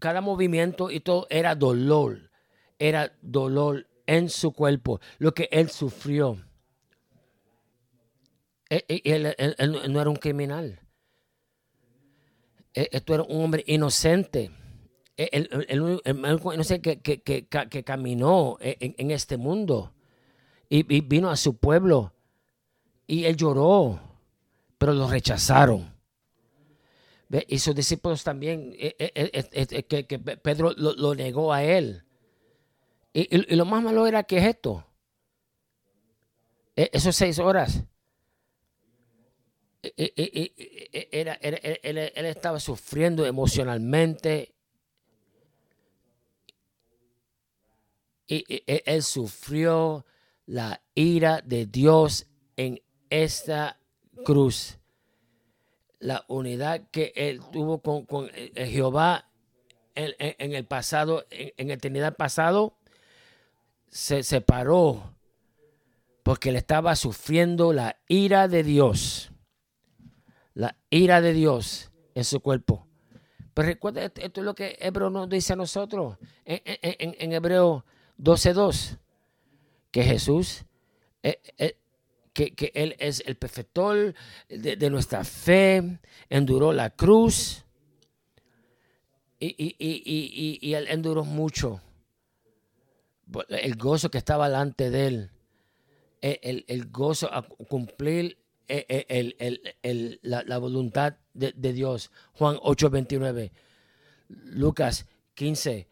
cada 0.00 0.20
movimiento 0.20 0.90
y 0.90 1.00
todo 1.00 1.26
era 1.30 1.54
dolor, 1.54 2.30
era 2.78 3.12
dolor 3.22 3.86
en 4.06 4.28
su 4.28 4.52
cuerpo, 4.52 5.00
lo 5.18 5.32
que 5.32 5.48
él 5.52 5.70
sufrió. 5.70 6.44
E, 8.68 8.84
e, 8.88 9.02
él, 9.04 9.92
no 9.92 10.00
era 10.00 10.10
un 10.10 10.16
criminal. 10.16 10.80
E, 12.74 12.88
esto 12.90 13.14
era 13.14 13.22
un 13.22 13.44
hombre 13.44 13.62
inocente. 13.66 14.50
El, 15.16 15.48
inocente 16.08 17.00
que, 17.00 17.20
que, 17.22 17.84
caminó 17.84 18.56
en, 18.60 19.10
este 19.10 19.36
mundo 19.36 19.92
y, 20.68 20.78
y, 20.96 21.02
vino 21.02 21.28
a 21.28 21.36
su 21.36 21.58
pueblo 21.58 22.14
y 23.06 23.24
él 23.24 23.36
lloró, 23.36 24.00
pero 24.78 24.94
lo 24.94 25.08
rechazaron. 25.08 25.99
Y 27.48 27.60
sus 27.60 27.76
discípulos 27.76 28.24
también, 28.24 28.74
eh, 28.76 28.96
eh, 28.98 29.48
eh, 29.52 29.84
que, 29.84 30.18
Pedro 30.18 30.72
lo, 30.76 31.14
negó 31.14 31.52
a 31.52 31.62
él. 31.62 32.02
Y, 33.12 33.54
lo 33.54 33.64
más 33.64 33.84
malo 33.84 34.04
era 34.06 34.24
que 34.24 34.38
es 34.38 34.46
esto. 34.46 34.84
Esos 36.74 37.14
seis 37.14 37.38
horas 37.38 37.84
era, 39.82 41.34
él, 41.34 41.98
estaba 41.98 42.58
sufriendo 42.58 43.24
emocionalmente. 43.24 44.52
Y, 48.26 48.64
él 48.66 49.02
sufrió 49.04 50.04
la 50.46 50.82
ira 50.96 51.42
de 51.42 51.66
Dios 51.66 52.26
en 52.56 52.82
esta 53.08 53.78
cruz. 54.24 54.79
La 56.00 56.24
unidad 56.26 56.82
que 56.90 57.12
él 57.14 57.40
tuvo 57.52 57.80
con, 57.80 58.28
eh, 58.34 58.66
Jehová 58.66 59.30
en, 59.94 60.52
el 60.54 60.64
pasado, 60.64 61.26
en, 61.30 61.52
en 61.56 61.70
eternidad 61.70 62.16
pasado, 62.16 62.74
se 63.88 64.22
separó 64.22 65.14
porque 66.22 66.48
él 66.48 66.56
estaba 66.56 66.96
sufriendo 66.96 67.72
la 67.72 67.96
ira 68.08 68.48
de 68.48 68.62
Dios. 68.62 69.30
La 70.54 70.76
ira 70.90 71.20
de 71.20 71.32
Dios 71.32 71.90
en 72.14 72.24
su 72.24 72.40
cuerpo. 72.40 72.86
Pero 73.54 73.66
recuerda, 73.68 74.04
esto 74.04 74.40
es 74.40 74.44
lo 74.44 74.54
que 74.54 74.76
Hebreo 74.80 75.10
nos 75.10 75.28
dice 75.28 75.52
a 75.52 75.56
nosotros 75.56 76.16
en, 76.44 76.60
en, 76.64 77.16
en 77.18 77.32
Hebreo 77.32 77.84
12.2, 78.18 78.98
que 79.90 80.04
Jesús, 80.04 80.64
eh, 81.22 81.40
eh, 81.58 81.76
que, 82.40 82.54
que, 82.54 82.72
Él 82.74 82.96
es 82.98 83.22
el 83.26 83.36
perfector 83.36 84.14
de, 84.48 84.76
de, 84.76 84.90
nuestra 84.90 85.24
fe, 85.24 85.98
enduró 86.28 86.72
la 86.72 86.90
cruz 86.90 87.64
y, 89.38 89.48
y, 89.48 89.76
y, 89.78 90.58
y, 90.60 90.74
Él 90.74 90.86
enduró 90.88 91.24
mucho. 91.24 91.80
El 93.48 93.76
gozo 93.76 94.10
que 94.10 94.18
estaba 94.18 94.48
delante 94.48 94.90
de 94.90 95.06
Él 95.06 95.30
el, 96.20 96.64
el 96.68 96.90
gozo 96.90 97.32
a 97.32 97.42
cumplir 97.42 98.38
eh, 98.68 98.86
eh, 98.88 99.34
el, 99.82 100.20
la, 100.22 100.58
voluntad 100.58 101.16
de, 101.34 101.72
Dios. 101.72 102.10
Juan 102.32 102.58
8, 102.62 102.90
29. 102.90 103.52
Lucas 104.28 105.06
15, 105.34 105.88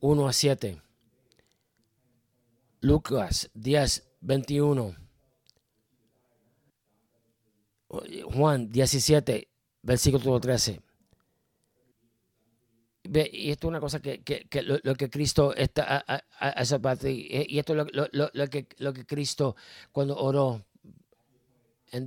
1 0.00 0.28
a 0.28 0.32
7. 0.32 0.82
Lucas 2.80 3.50
10, 3.54 4.08
21. 4.20 5.01
Juan 8.34 8.70
17, 8.70 9.48
versículo 9.82 10.40
13 10.40 10.80
y 13.04 13.50
esto 13.50 13.66
es 13.66 13.68
una 13.68 13.80
cosa 13.80 14.00
que, 14.00 14.22
lo, 14.62 14.94
que 14.94 15.10
Cristo 15.10 15.54
está 15.54 16.04
parte, 16.80 17.12
y 17.12 17.58
esto 17.58 17.72
es 17.74 17.86
lo, 17.92 18.48
que, 18.48 18.68
lo 18.78 18.92
que 18.92 19.04
Cristo 19.04 19.56
cuando 19.90 20.16
oró 20.16 20.64
en, 21.90 22.06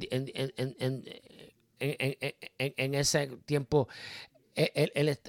ese 2.96 3.28
tiempo, 3.46 3.88
e, 4.56 4.72
él, 4.74 4.92
él, 4.96 5.20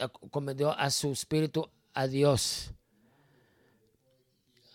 a 0.76 0.90
su 0.90 1.12
espíritu 1.12 1.68
a 1.94 2.06
Dios. 2.06 2.72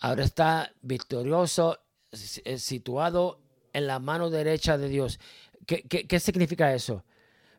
Ahora 0.00 0.24
está 0.24 0.72
victorioso, 0.82 1.78
eh, 2.44 2.58
situado 2.58 3.40
en 3.72 3.86
la 3.86 3.98
mano 3.98 4.30
derecha 4.30 4.76
de 4.76 4.88
Dios. 4.88 5.18
¿Qué, 5.66 5.82
qué 5.82 6.20
significa 6.20 6.74
eso? 6.74 7.04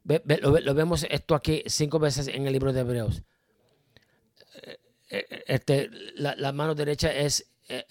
lo, 0.04 0.74
vemos 0.74 1.06
esto 1.10 1.36
aquí 1.36 1.64
cinco 1.68 2.00
veces 2.00 2.28
en 2.28 2.46
el 2.46 2.54
libro 2.54 2.74
de 2.74 2.82
Hebreos. 2.82 3.24
Eh, 4.62 4.78
eh, 5.10 5.44
este, 5.48 5.90
la, 6.16 6.52
mano 6.52 6.76
derecha 6.76 7.14
es 7.14 7.50
eh, 7.70 7.86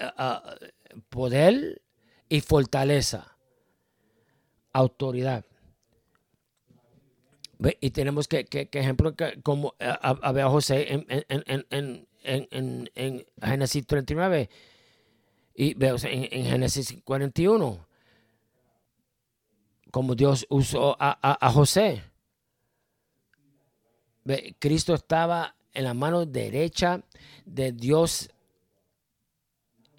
poder 1.09 1.83
y 2.29 2.41
fortaleza, 2.41 3.37
autoridad. 4.73 5.45
Y 7.81 7.91
tenemos 7.91 8.27
que, 8.27 8.45
que, 8.45 8.69
ejemplo, 8.73 9.15
como 9.45 9.75
a, 9.79 10.33
ver 10.33 10.45
a 10.45 10.51
José 10.51 10.93
en, 10.93 11.07
en, 11.09 12.07
en, 12.21 12.91
en, 12.95 13.27
Génesis 13.41 13.87
39 13.87 14.51
y 15.55 15.75
veo 15.75 15.97
en, 16.03 16.45
Génesis 16.45 16.99
41 17.05 17.87
como 19.93 20.15
Dios 20.15 20.47
usó 20.49 20.97
a, 20.99 21.51
José. 21.53 22.03
Cristo 24.59 24.95
estaba 24.95 25.55
en 25.75 25.85
la 25.85 25.93
mano 25.93 26.25
derecha 26.25 27.03
de 27.45 27.73
Dios, 27.73 28.31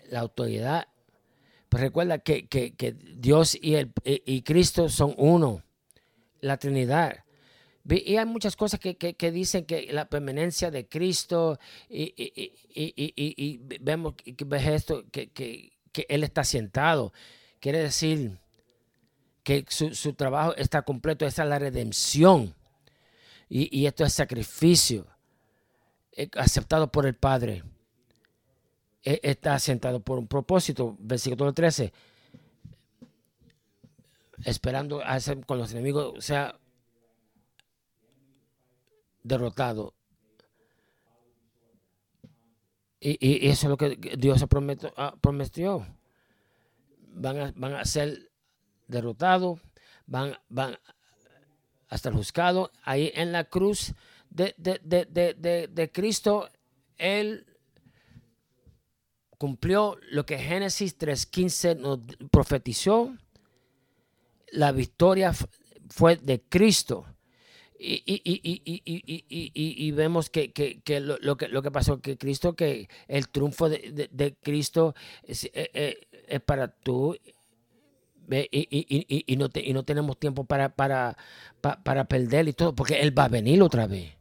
la 0.10 0.22
autoridad. 0.22 0.88
Pero 1.70 1.84
recuerda 1.84 2.18
que, 2.18 2.48
Dios 3.18 3.56
y, 3.62 3.76
el, 3.76 3.94
y 4.04 4.42
Cristo 4.42 4.90
son 4.90 5.14
uno, 5.16 5.62
la 6.42 6.58
Trinidad. 6.58 7.24
Y 7.88 8.18
hay 8.18 8.26
muchas 8.26 8.56
cosas 8.56 8.80
que, 8.80 9.32
dicen 9.32 9.66
que 9.66 9.94
la 9.94 10.10
permanencia 10.10 10.72
de 10.72 10.88
Cristo 10.88 11.60
y, 11.88 12.16
y 12.18 13.60
vemos 13.80 14.16
que 14.16 14.36
esto, 14.74 15.04
que, 15.12 15.72
Él 16.10 16.24
está 16.24 16.44
sentado. 16.44 17.14
Quiere 17.60 17.78
decir 17.78 18.40
que 19.44 19.66
su, 19.68 20.14
trabajo 20.14 20.56
está 20.56 20.82
completo, 20.84 21.26
esa 21.26 21.44
es 21.44 21.50
la 21.50 21.60
redención. 21.60 22.56
Y, 23.50 23.86
esto 23.86 24.04
es 24.04 24.14
sacrificio 24.14 25.06
eh, 26.14 26.30
aceptado 26.36 26.92
por 26.92 27.06
el 27.06 27.14
Padre. 27.14 27.64
E, 29.04 29.20
está 29.22 29.60
sentado 29.60 30.00
por 30.00 30.18
un 30.18 30.28
propósito, 30.28 30.96
versículo 31.00 31.54
13. 31.54 31.94
Esperando 34.46 35.04
hacer 35.04 35.46
con 35.46 35.60
los 35.60 35.72
enemigos 35.72 36.24
sea 36.26 36.58
derrotado. 39.22 39.94
Y, 43.00 43.48
eso 43.50 43.68
es 43.68 43.70
lo 43.70 43.78
que 43.78 44.16
Dios 44.18 44.44
prometió. 44.50 44.92
Prometió. 45.22 45.86
Van 47.16 47.38
a, 47.38 47.54
van 47.56 47.74
a 47.76 47.86
ser 47.86 48.33
derrotado, 48.94 49.60
van, 50.06 50.38
van 50.48 50.78
hasta 51.90 52.10
el 52.10 52.16
juzgado. 52.16 52.72
Ahí 52.84 53.12
en 53.16 53.32
la 53.32 53.44
cruz 53.46 53.94
de, 54.30 54.56
de, 54.58 55.92
Cristo, 55.92 56.50
Él 56.98 57.46
cumplió 59.38 59.98
lo 60.12 60.26
que 60.26 60.38
Génesis 60.38 60.98
3.15 60.98 61.78
nos 61.78 62.00
profetizó. 62.32 63.16
La 64.52 64.72
victoria 64.72 65.34
fue 65.90 66.16
de 66.18 66.42
Cristo. 66.42 67.06
Y, 67.86 68.02
y, 68.06 69.92
vemos 69.92 70.30
que, 70.30 70.54
lo, 71.02 71.38
que 71.38 71.48
lo 71.50 71.62
que 71.62 71.72
pasó 71.72 72.00
que 72.00 72.18
Cristo, 72.18 72.56
que 72.56 72.88
el 73.10 73.28
triunfo 73.28 73.68
de, 73.68 74.38
Cristo 74.42 74.96
es, 75.24 75.44
eh, 75.46 75.70
eh, 75.74 76.08
es, 76.30 76.42
para 76.42 76.70
tú 76.70 77.18
y, 78.30 79.26
y, 79.28 79.36
no 79.36 79.50
y 79.54 79.74
no 79.74 79.84
tenemos 79.84 80.18
tiempo 80.18 80.46
para, 80.46 80.70
para, 80.70 81.18
para, 81.62 82.06
perder 82.06 82.48
y 82.48 82.54
todo, 82.54 82.74
porque 82.74 83.02
Él 83.02 83.18
va 83.18 83.26
a 83.26 83.30
venir 83.30 83.62
otra 83.62 83.88
vez. 83.88 84.14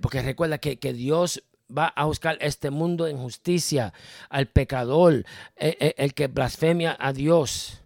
Porque 0.00 0.22
recuerda 0.22 0.58
que, 0.58 0.92
Dios 0.92 1.42
va 1.76 1.88
a 1.88 2.04
buscar 2.04 2.38
este 2.40 2.70
mundo 2.70 3.06
en 3.06 3.18
justicia 3.18 3.92
al 4.28 4.46
pecador, 4.46 5.24
e, 5.56 5.76
e, 5.80 5.94
el, 5.98 6.14
que 6.14 6.28
blasfemia 6.28 6.96
a 6.98 7.12
Dios. 7.12 7.80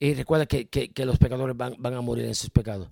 Y 0.00 0.14
recuerda 0.14 0.46
que, 0.46 0.92
los 1.04 1.18
pecadores 1.18 1.56
van, 1.56 1.74
van, 1.78 1.94
a 1.94 2.00
morir 2.00 2.24
en 2.24 2.34
sus 2.34 2.50
pecados. 2.50 2.88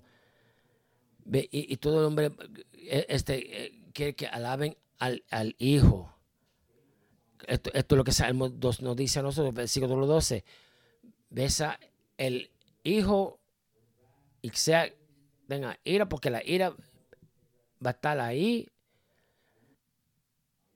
Y, 1.31 1.77
todo 1.77 1.99
el 1.99 2.05
hombre 2.05 2.31
e, 2.73 3.05
este, 3.09 3.71
quiere 3.93 4.15
que 4.15 4.27
alaben 4.27 4.77
al, 4.99 5.23
al 5.29 5.55
Hijo. 5.59 6.13
Esto, 7.45 7.69
esto, 7.73 7.95
es 7.95 7.97
lo 7.97 8.03
que 8.03 8.11
Salmo 8.11 8.49
2 8.49 8.81
nos 8.81 8.95
dice 8.95 9.19
a 9.19 9.21
nosotros, 9.21 9.53
versículo 9.53 10.07
12 10.07 10.43
besa 11.29 11.79
el 12.17 12.51
hijo 12.83 13.39
y 14.41 14.49
sea 14.49 14.91
tenga 15.47 15.79
ira, 15.83 16.07
porque 16.07 16.29
la 16.29 16.43
ira 16.43 16.71
va 17.85 17.89
a 17.89 17.91
estar 17.91 18.19
ahí. 18.19 18.67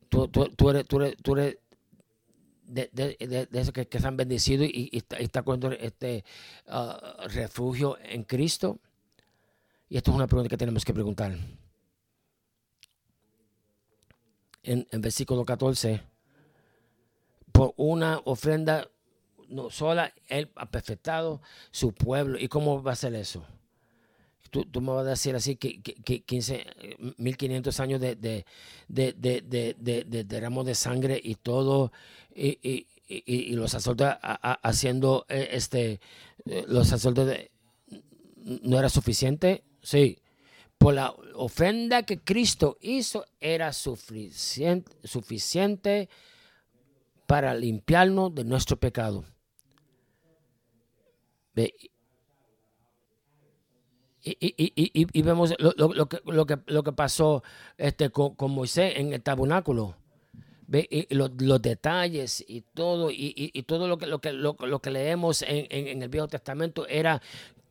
Tú, 0.10 0.28
tú, 0.28 0.70
eres, 0.70 0.86
tú 0.88 1.02
eres, 1.02 1.58
de, 2.64 2.90
de, 2.92 3.48
de, 3.50 3.60
esos 3.60 3.74
que, 3.74 3.88
que 3.88 3.98
están 3.98 4.18
bendecidos 4.18 4.68
y, 4.68 4.90
y, 4.92 4.98
está, 4.98 5.18
está 5.18 5.44
con 5.44 5.62
este 5.74 6.24
uh, 6.68 7.28
refugio 7.28 7.98
en 8.02 8.24
Cristo. 8.24 8.80
Y 9.90 9.98
esto 9.98 10.12
es 10.12 10.16
una 10.16 10.28
pregunta 10.28 10.50
que 10.50 10.58
tenemos 10.58 10.84
que 10.86 10.94
preguntar. 10.94 11.38
En, 14.64 14.88
en 14.92 15.02
versículo 15.02 15.44
14, 15.44 16.02
por 17.52 17.74
una 17.78 18.22
ofrenda 18.26 18.90
no 19.52 19.70
sola, 19.70 20.14
Él 20.28 20.50
ha 20.56 20.70
perfectado 20.70 21.42
su 21.72 21.94
pueblo. 21.94 22.40
¿Y 22.40 22.48
cómo 22.48 22.82
va 22.82 22.94
a 22.94 22.96
ser 22.96 23.16
eso? 23.16 23.46
Tú, 24.50 24.66
tú 24.66 24.82
me 24.82 24.92
vas 24.92 25.06
a 25.06 25.12
decir 25.12 25.34
así 25.36 25.56
que, 25.56 25.82
que, 25.82 26.24
15, 26.24 26.66
1500 27.18 27.80
años 27.80 28.02
de, 28.02 28.16
de, 28.16 28.46
de, 28.90 29.14
de, 29.16 30.24
de, 30.26 30.40
ramos 30.42 30.66
de 30.66 30.76
sangre 30.76 31.20
y 31.24 31.36
todo, 31.36 31.94
y, 32.36 32.60
y, 32.62 32.88
y, 33.08 33.24
y 33.26 33.54
los 33.54 33.72
sacerdotes 33.72 34.18
haciendo 34.22 35.26
eh, 35.30 35.50
este, 35.52 36.02
eh, 36.46 36.66
los 36.68 36.88
sacerdotes 36.88 37.50
no 38.44 38.80
era 38.80 38.90
suficiente, 38.90 39.64
sí. 39.82 40.20
Por 40.78 40.96
la 40.96 41.14
ofrenda 41.36 42.04
que 42.04 42.20
Cristo 42.20 42.78
hizo 42.82 43.26
era 43.40 43.72
suficiente, 43.72 44.92
suficiente 45.04 46.10
para 47.28 47.54
limpiarnos 47.54 48.34
de 48.34 48.44
nuestro 48.44 48.78
pecado. 48.78 49.24
Y, 54.24 55.22
vemos 55.24 55.54
lo, 55.60 56.08
que, 56.08 56.22
lo, 56.26 56.46
que, 56.46 56.60
lo 56.68 56.84
que 56.84 56.92
pasó 56.92 57.44
este, 57.78 58.10
con, 58.12 58.36
Moisés 58.52 58.94
en 58.98 59.14
el 59.14 59.22
tabernáculo. 59.22 59.96
los, 61.10 61.62
detalles 61.62 62.46
y 62.48 62.62
todo, 62.62 63.10
y, 63.12 63.64
todo 63.66 63.88
lo 63.88 63.98
que, 63.98 64.06
lo 64.06 64.20
que, 64.20 64.32
lo, 64.32 64.56
que 64.56 64.92
leemos 64.92 65.42
en, 65.42 65.68
en, 65.70 66.04
el 66.04 66.10
Viejo 66.10 66.28
Testamento 66.28 66.88
era 66.88 67.22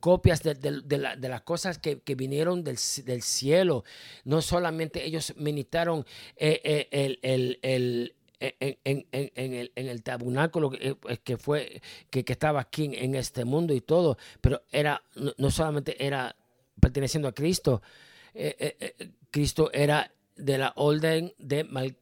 copias 0.01 0.43
de, 0.43 0.55
de, 0.55 1.29
las 1.29 1.43
cosas 1.43 1.79
que, 1.79 2.01
vinieron 2.17 2.65
del, 2.65 2.79
cielo. 2.79 3.85
No 4.25 4.43
solamente 4.43 5.05
ellos 5.05 5.35
ministraron 5.37 6.05
eh, 6.37 6.61
eh, 6.65 7.19
el, 7.23 7.59
el, 7.63 8.15
en, 8.41 9.07
el, 9.13 9.73
en 9.75 10.03
tabernáculo 10.03 10.71
que, 10.71 10.97
eh, 11.05 11.37
fue 11.37 11.83
que, 12.11 12.25
estaba 12.27 12.61
aquí 12.61 12.91
en, 12.95 13.15
este 13.15 13.45
mundo 13.45 13.75
y 13.75 13.81
todo, 13.81 14.17
pero 14.41 14.63
era 14.71 15.03
no, 15.37 15.51
solamente 15.51 16.05
era 16.05 16.35
perteneciendo 16.81 17.29
a 17.29 17.33
Cristo, 17.33 17.83
Cristo 19.31 19.71
era 19.73 20.11
de 20.37 20.59
la 20.59 20.73
orden 20.77 21.35
de 21.39 21.65
Mal, 21.65 21.97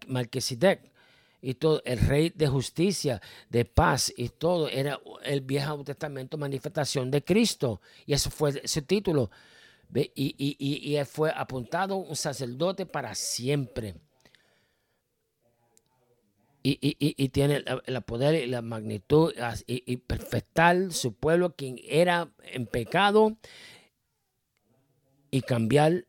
y 1.41 1.55
todo, 1.55 1.83
el 1.85 2.01
rey 2.01 2.31
de 2.31 2.49
justicia, 2.49 3.21
de 3.49 3.65
paz 3.65 4.13
y 4.17 4.29
todo, 4.29 4.69
era 4.69 5.01
el 5.25 5.41
viejo 5.41 5.85
testamento 5.85 6.37
manifestación 6.37 7.11
de 7.11 7.23
Cristo. 7.23 7.81
Y 8.07 8.13
eso 8.13 8.31
fue 8.31 8.61
ese 8.63 8.83
título. 8.83 9.31
Y, 9.95 10.11
y, 10.17 10.57
y, 10.59 11.05
fue 11.05 11.33
apuntado 11.35 11.97
un 11.97 12.17
sacerdote 12.17 12.87
para 12.87 13.15
siempre. 13.15 13.95
Y, 16.63 17.29
tiene 17.29 17.65
el 17.87 18.03
poder 18.03 18.35
y 18.35 18.47
la 18.47 18.63
magnitud 18.63 19.33
y, 19.67 19.97
perfectar 19.99 20.93
su 20.93 21.15
pueblo, 21.15 21.55
quien 21.55 21.79
era 21.85 22.31
en 22.53 22.67
pecado, 22.67 23.37
y 25.31 25.43
cambiar 25.43 26.05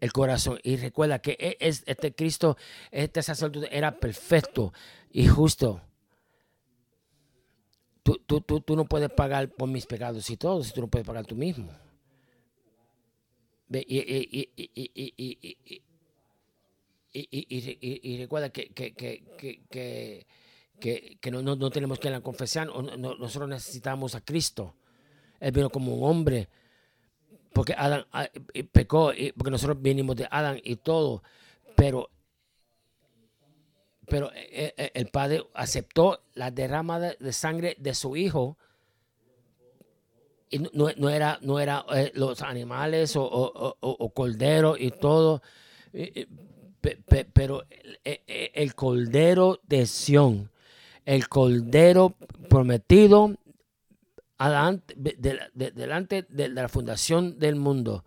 el 0.00 0.12
corazón. 0.12 0.58
Y 0.62 0.76
recuerda 0.76 1.18
que 1.18 1.36
e, 1.38 1.56
es, 1.60 1.82
este 1.86 2.14
Cristo, 2.14 2.56
este 2.90 3.22
sacerdote 3.22 3.76
era 3.76 3.98
perfecto 3.98 4.72
y 5.10 5.26
justo. 5.26 5.82
Tú, 8.02 8.20
tú, 8.26 8.40
tú, 8.42 8.60
tú, 8.60 8.76
no 8.76 8.84
puedes 8.84 9.10
pagar 9.10 9.48
por 9.48 9.68
mis 9.68 9.86
pecados 9.86 10.28
y 10.28 10.36
todo, 10.36 10.62
si 10.62 10.72
tú 10.74 10.82
no 10.82 10.88
puedes 10.88 11.06
pagar 11.06 11.24
tú 11.24 11.34
mismo. 11.34 11.70
Y, 13.70 13.98
y, 13.98 15.82
recuerda 18.18 18.50
que, 18.50 18.68
que, 18.70 18.94
que, 18.94 20.26
que 21.20 21.30
no, 21.30 21.42
no, 21.42 21.70
tenemos 21.70 21.98
que 21.98 22.08
ir 22.08 22.14
a 22.14 22.20
confesar, 22.20 22.68
nosotros 22.68 23.48
necesitamos 23.48 24.14
a 24.14 24.20
Cristo. 24.20 24.74
Él 25.40 25.52
vino 25.52 25.70
como 25.70 25.94
un 25.94 26.08
hombre 26.08 26.48
porque 27.54 27.72
Adán 27.78 28.04
ah, 28.12 28.28
pecó, 28.72 29.12
porque 29.36 29.50
nosotros 29.50 29.80
venimos 29.80 30.16
de 30.16 30.26
Adán 30.28 30.60
y 30.64 30.74
todo, 30.74 31.22
pero, 31.76 32.10
pero 34.06 34.32
eh, 34.34 34.74
eh, 34.76 34.90
el 34.92 35.06
Padre 35.06 35.46
aceptó 35.54 36.24
la 36.34 36.50
derrama 36.50 36.98
de 36.98 37.32
sangre 37.32 37.76
de 37.78 37.94
su 37.94 38.16
Hijo. 38.16 38.58
Y 40.50 40.58
no, 40.58 41.08
era, 41.08 41.38
no 41.42 41.60
era 41.60 41.86
eh, 41.94 42.10
los 42.14 42.42
animales 42.42 43.14
o, 43.16 43.24
o, 43.24 44.14
cordero 44.14 44.76
y 44.76 44.90
todo, 44.90 45.40
pero 47.32 47.64
el 48.04 48.74
cordero 48.74 49.60
de 49.66 49.86
Sión, 49.86 50.50
el 51.04 51.28
cordero 51.28 52.16
prometido 52.48 53.36
adelante, 54.38 54.94
de, 54.96 55.70
delante 55.74 56.26
de, 56.28 56.48
la 56.48 56.68
fundación 56.68 57.38
del 57.38 57.56
mundo. 57.56 58.04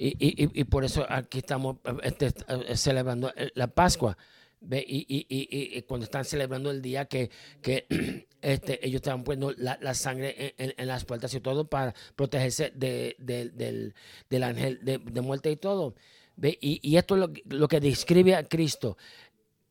Y, 0.00 0.62
por 0.64 0.84
eso 0.84 1.04
aquí 1.08 1.38
estamos 1.38 1.78
este, 2.04 2.32
celebrando 2.76 3.32
la 3.54 3.66
Pascua. 3.66 4.16
Y, 4.60 5.82
cuando 5.82 6.04
están 6.04 6.24
celebrando 6.24 6.70
el 6.70 6.82
día 6.82 7.06
que, 7.06 7.30
que 7.62 7.86
este, 8.42 8.86
ellos 8.86 8.96
estaban 8.96 9.24
poniendo 9.24 9.52
la, 9.56 9.94
sangre 9.94 10.54
en, 10.56 10.86
las 10.86 11.04
puertas 11.04 11.34
y 11.34 11.40
todo 11.40 11.68
para 11.68 11.94
protegerse 12.14 12.72
de, 12.74 13.16
del, 13.18 14.42
ángel 14.42 14.80
de, 14.82 15.20
muerte 15.20 15.50
y 15.50 15.56
todo. 15.56 15.94
Y, 16.40 16.96
esto 16.96 17.16
es 17.16 17.30
lo, 17.46 17.68
que 17.68 17.80
describe 17.80 18.34
a 18.34 18.44
Cristo. 18.44 18.96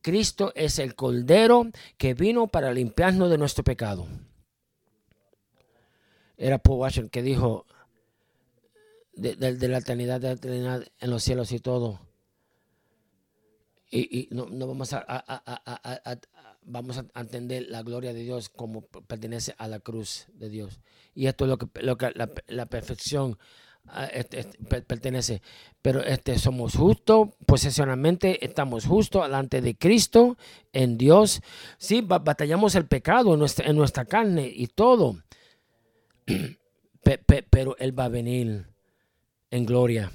Cristo 0.02 0.52
es 0.54 0.78
el 0.78 0.94
Cordero 0.94 1.70
que 1.96 2.14
vino 2.14 2.46
para 2.46 2.72
limpiarnos 2.72 3.30
de 3.30 3.38
nuestro 3.38 3.64
pecado 3.64 4.06
era 6.38 6.58
Paul 6.58 6.78
Washington 6.78 7.10
que 7.10 7.22
dijo 7.22 7.66
de, 9.12 9.36
la 9.36 9.78
eternidad, 9.78 10.20
de 10.20 10.28
la 10.28 10.34
eternidad 10.34 10.84
en 11.00 11.10
los 11.10 11.22
cielos 11.24 11.52
y 11.52 11.58
todo. 11.58 12.00
Y, 13.90 14.28
no, 14.30 14.46
vamos 14.46 14.92
a, 14.92 15.24
vamos 16.62 16.98
a 16.98 17.20
entender 17.20 17.66
la 17.68 17.82
gloria 17.82 18.12
de 18.12 18.22
Dios 18.22 18.48
como 18.50 18.82
pertenece 18.82 19.54
a 19.58 19.66
la 19.66 19.80
cruz 19.80 20.26
de 20.34 20.48
Dios. 20.48 20.78
Y 21.14 21.26
esto 21.26 21.46
es 21.46 21.48
lo 21.48 21.58
que, 21.58 21.82
lo 21.82 21.96
que 21.96 22.12
la, 22.14 22.66
perfección 22.66 23.38
este, 24.12 24.40
este, 24.40 24.82
pertenece. 24.82 25.42
Pero 25.82 26.02
este, 26.02 26.38
somos 26.38 26.74
justos, 26.74 27.28
posesionalmente 27.46 28.44
estamos 28.44 28.86
justos 28.86 29.22
delante 29.22 29.60
de 29.60 29.76
Cristo, 29.76 30.36
en 30.72 30.98
Dios. 30.98 31.40
Sí, 31.78 32.00
batallamos 32.00 32.74
el 32.74 32.86
pecado 32.86 33.34
en 33.34 33.76
nuestra 33.76 34.04
carne 34.04 34.50
y 34.54 34.66
todo 34.66 35.16
pero 37.50 37.76
Él 37.78 37.98
va 37.98 38.04
a 38.04 38.08
venir 38.08 38.66
en 39.50 39.66
gloria. 39.66 40.12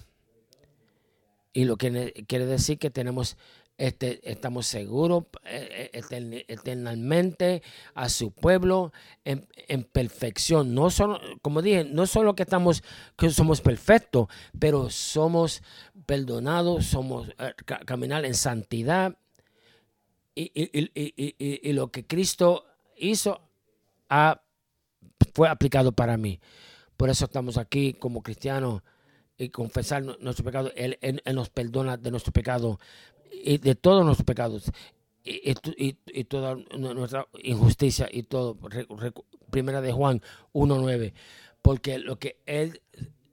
Y 1.53 1.65
lo 1.65 1.77
que 1.77 2.25
quiere 2.27 2.45
decir 2.45 2.79
que 2.79 2.89
tenemos, 2.89 3.37
este, 3.77 4.21
estamos 4.29 4.67
seguros 4.67 5.25
eh, 5.45 5.89
eh, 5.93 6.45
eternamente 6.47 7.63
a 7.95 8.07
su 8.07 8.31
pueblo 8.31 8.93
en, 9.25 9.47
perfección. 9.91 10.75
No 10.75 10.89
solo, 10.89 11.19
como 11.41 11.61
dije, 11.61 11.83
no 11.83 12.05
solo 12.05 12.35
que 12.35 12.43
estamos, 12.43 12.83
que 13.17 13.29
somos 13.31 13.61
perfectos, 13.61 14.27
pero 14.59 14.89
somos 14.89 15.63
perdonados, 16.05 16.85
somos 16.85 17.29
eh, 17.39 17.53
caminar 17.85 18.25
en 18.25 18.35
santidad. 18.35 19.17
Y, 20.35 21.73
lo 21.73 21.91
que 21.91 22.07
Cristo 22.07 22.65
hizo 22.97 23.41
fue 25.33 25.49
aplicado 25.49 25.91
para 25.91 26.17
mí. 26.17 26.39
Por 26.97 27.09
eso 27.09 27.25
estamos 27.25 27.57
aquí 27.57 27.93
como 27.93 28.23
cristianos 28.23 28.81
y 29.37 29.49
confesar 29.49 30.03
nuestro 30.03 30.45
pecado. 30.45 30.71
Él, 30.75 30.97
nos 31.33 31.49
perdona 31.49 31.97
de 31.97 32.11
nuestro 32.11 32.31
pecado 32.31 32.79
y 33.33 33.57
de 33.57 33.75
todos 33.75 34.05
nuestros 34.05 34.25
pecados 34.25 34.71
y, 35.23 35.53
y, 36.07 36.23
toda 36.25 36.55
nuestra 36.55 37.27
injusticia 37.41 38.09
y 38.11 38.23
todo. 38.23 38.57
Primera 39.49 39.81
de 39.81 39.91
Juan 39.91 40.21
1.9. 40.53 41.13
Porque 41.61 41.97
lo 41.97 42.19
que 42.19 42.41
Él 42.45 42.81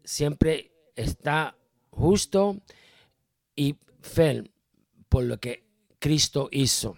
siempre 0.05 0.73
está 0.95 1.57
justo 1.91 2.61
y 3.57 3.77
fiel 4.01 4.53
por 5.09 5.25
lo 5.25 5.39
que 5.39 5.65
Cristo 5.99 6.49
hizo. 6.53 6.97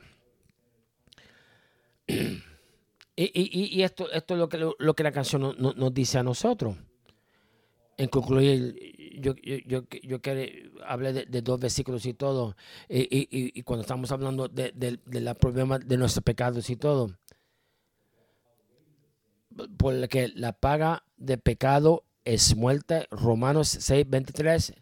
Y, 3.14 3.82
esto, 3.82 4.10
esto 4.10 4.34
es 4.34 4.40
lo 4.40 4.48
que, 4.48 4.58
lo, 4.58 4.94
que 4.94 5.02
la 5.02 5.12
canción 5.12 5.54
nos 5.58 5.94
dice 5.94 6.18
a 6.18 6.22
nosotros. 6.22 6.76
En 7.98 8.08
concluir, 8.08 8.74
yo, 9.22 9.34
yo, 9.66 9.84
yo, 10.02 10.20
hablé 10.86 11.12
de, 11.12 11.42
dos 11.42 11.60
versículos 11.60 12.04
y 12.06 12.14
todo, 12.14 12.56
y, 12.88 13.62
cuando 13.62 13.82
estamos 13.82 14.10
hablando 14.10 14.48
de, 14.48 14.72
de, 14.72 15.20
la 15.20 15.34
problema 15.34 15.78
de 15.78 15.96
nuestros 15.96 16.24
pecados 16.24 16.68
y 16.70 16.76
todo, 16.76 17.16
porque 19.76 20.28
la 20.34 20.52
paga 20.52 21.04
de 21.16 21.38
pecado 21.38 22.04
es 22.24 22.56
muerte, 22.56 23.06
Romanos 23.10 23.68
6, 23.68 24.06
23, 24.08 24.74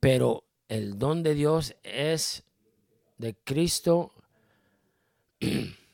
pero 0.00 0.44
el 0.68 0.98
don 0.98 1.22
de 1.22 1.34
Dios 1.34 1.74
es 1.82 2.44
de 3.18 3.34
Cristo 3.44 4.12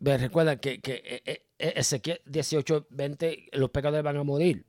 recuerda 0.00 0.56
que, 0.56 0.80
que 0.80 1.02
eh, 1.04 1.22
eh, 1.24 1.43
Ezequiel 1.58 2.20
18, 2.26 2.86
20, 2.90 3.48
los 3.52 3.70
pecadores 3.70 4.04
van 4.04 4.16
a 4.16 4.24
morir. 4.24 4.64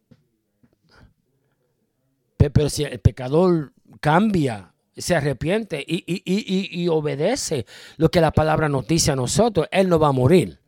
Pero, 2.37 2.69
si 2.69 2.83
el 2.83 2.99
pecador 2.99 3.73
cambia 3.99 4.71
se 4.95 5.15
arrepiente 5.15 5.83
y, 5.85 6.03
y, 6.05 6.23
y, 6.25 6.83
y, 6.83 6.87
obedece 6.87 7.65
lo 7.97 8.09
que 8.09 8.21
la 8.21 8.31
palabra 8.31 8.69
nos 8.69 8.87
dice 8.87 9.11
a 9.11 9.15
nosotros, 9.15 9.67
él 9.71 9.89
no 9.89 9.99
va 9.99 10.09
a 10.09 10.13
morir. 10.13 10.59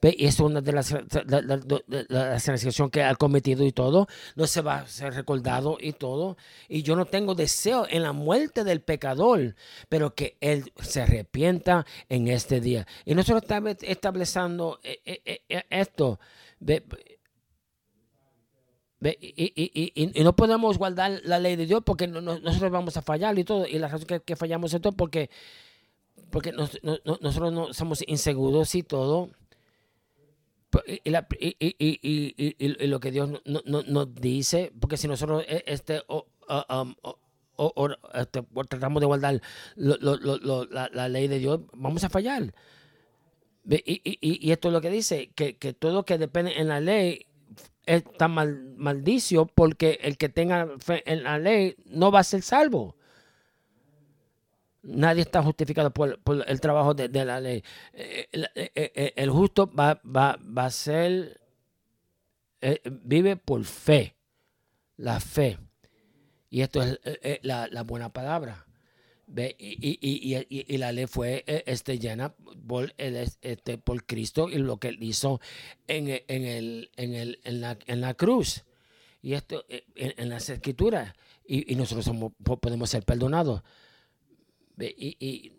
Y 0.00 0.26
es 0.26 0.38
una 0.38 0.60
de 0.60 0.72
las, 0.72 0.94
transgresiones 2.08 2.92
que 2.92 3.02
ha 3.02 3.14
cometido 3.16 3.64
y 3.64 3.72
todo. 3.72 4.06
No 4.36 4.46
se 4.46 4.60
va 4.60 4.78
a 4.78 4.86
ser 4.86 5.14
recordado 5.14 5.76
y 5.80 5.92
todo. 5.92 6.36
Y 6.68 6.82
yo 6.82 6.94
no 6.94 7.04
tengo 7.04 7.34
deseo 7.34 7.86
en 7.88 8.04
la 8.04 8.12
muerte 8.12 8.62
del 8.62 8.80
pecador, 8.80 9.56
pero 9.88 10.14
que 10.14 10.36
él 10.40 10.72
se 10.80 11.02
arrepienta 11.02 11.84
en 12.08 12.28
este 12.28 12.60
día. 12.60 12.86
Y 13.04 13.14
nosotros 13.14 13.42
estamos 13.42 13.76
estableciendo 13.80 14.78
eh, 14.84 15.00
eh, 15.04 15.40
eh, 15.48 15.62
esto. 15.70 16.20
Y, 19.00 20.22
no 20.22 20.36
podemos 20.36 20.78
guardar 20.78 21.20
la 21.24 21.40
ley 21.40 21.56
de 21.56 21.66
Dios 21.66 21.82
porque 21.84 22.06
nosotros 22.06 22.70
vamos 22.70 22.96
a 22.96 23.02
fallar 23.02 23.36
y 23.36 23.42
todo. 23.42 23.66
Y 23.66 23.80
la 23.80 23.88
razón 23.88 24.20
que, 24.24 24.36
fallamos 24.36 24.72
es 24.74 24.80
todo 24.80 24.92
porque, 24.92 25.28
porque 26.30 26.52
nosotros 26.52 27.52
no 27.52 27.74
somos 27.74 28.04
inseguros 28.06 28.76
y 28.76 28.84
todo. 28.84 29.30
Y, 30.94 31.10
lo 32.86 33.00
que 33.00 33.10
Dios 33.10 33.30
nos 33.44 34.14
dice, 34.14 34.72
porque 34.78 34.96
si 34.96 35.08
nosotros 35.08 35.44
este, 35.48 36.02
um, 36.08 36.94
este 38.14 38.42
tratamos 38.68 39.00
de 39.00 39.06
guardar 39.06 39.40
la, 39.76 41.08
ley 41.08 41.28
de 41.28 41.38
Dios, 41.38 41.60
vamos 41.72 42.04
a 42.04 42.10
fallar. 42.10 42.54
Y, 43.66 44.50
esto 44.50 44.68
es 44.68 44.74
lo 44.74 44.80
que 44.80 44.90
dice, 44.90 45.30
que, 45.34 45.56
que 45.56 45.72
todo 45.72 46.04
que 46.04 46.18
depende 46.18 46.58
en 46.58 46.68
la 46.68 46.80
ley 46.80 47.26
está 47.86 48.28
mal, 48.28 48.74
maldicio 48.76 49.46
porque 49.46 49.98
el 50.02 50.18
que 50.18 50.28
tenga 50.28 50.68
fe 50.78 51.02
en 51.10 51.24
la 51.24 51.38
ley 51.38 51.76
no 51.86 52.12
va 52.12 52.20
a 52.20 52.24
ser 52.24 52.42
salvo. 52.42 52.97
Nadie 54.88 55.22
está 55.22 55.42
justificado 55.42 55.92
por, 55.92 56.18
el 56.46 56.60
trabajo 56.60 56.94
de, 56.94 57.08
la 57.24 57.40
ley. 57.40 57.62
Eh, 57.92 58.26
eh, 58.32 58.70
eh, 58.74 59.12
el, 59.16 59.30
justo 59.30 59.70
va, 59.70 60.00
va, 60.04 60.38
va, 60.38 60.64
a 60.64 60.70
ser, 60.70 61.40
vive 63.04 63.36
por 63.36 63.64
fe, 63.64 64.16
la 64.96 65.20
fe. 65.20 65.58
Y 66.48 66.62
esto 66.62 66.82
es 66.82 66.98
la, 67.42 67.82
buena 67.82 68.12
palabra. 68.12 68.66
Y, 69.36 69.42
y, 69.58 69.98
y, 70.00 70.64
y, 70.74 70.78
la 70.78 70.90
ley 70.90 71.06
fue 71.06 71.44
este, 71.66 71.98
llena 71.98 72.34
por, 72.66 72.94
este, 72.96 73.76
por 73.76 74.06
Cristo 74.06 74.48
y 74.48 74.56
lo 74.56 74.78
que 74.78 74.96
hizo 75.00 75.38
en, 75.86 76.08
en, 76.28 76.44
el, 76.44 76.90
en, 76.96 77.14
el, 77.14 77.40
en, 77.44 77.60
la, 77.60 77.78
en 77.86 78.00
la 78.00 78.14
cruz. 78.14 78.64
Y 79.20 79.34
esto 79.34 79.66
en, 79.68 80.14
en 80.16 80.28
las 80.30 80.48
escrituras. 80.48 81.12
Y, 81.46 81.74
nosotros 81.76 82.06
somos, 82.06 82.32
podemos 82.42 82.88
ser 82.88 83.04
perdonados. 83.04 83.62
Y, 84.80 85.16
y, 85.20 85.52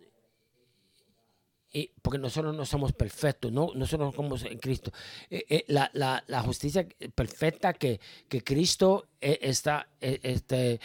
porque 2.01 2.17
nosotros 2.17 2.55
no 2.55 2.65
somos 2.65 2.93
perfectos, 2.93 3.51
no, 3.51 3.71
nosotros 3.75 4.15
somos 4.15 4.43
en 4.43 4.57
Cristo. 4.57 4.91
Eh, 5.29 5.45
eh, 5.49 5.65
la, 5.67 5.91
la, 5.93 6.41
justicia 6.41 6.87
perfecta 7.13 7.73
que, 7.73 7.99
que 8.27 8.43
Cristo 8.43 9.07
eh, 9.21 9.37
está, 9.41 9.87
este, 9.99 10.79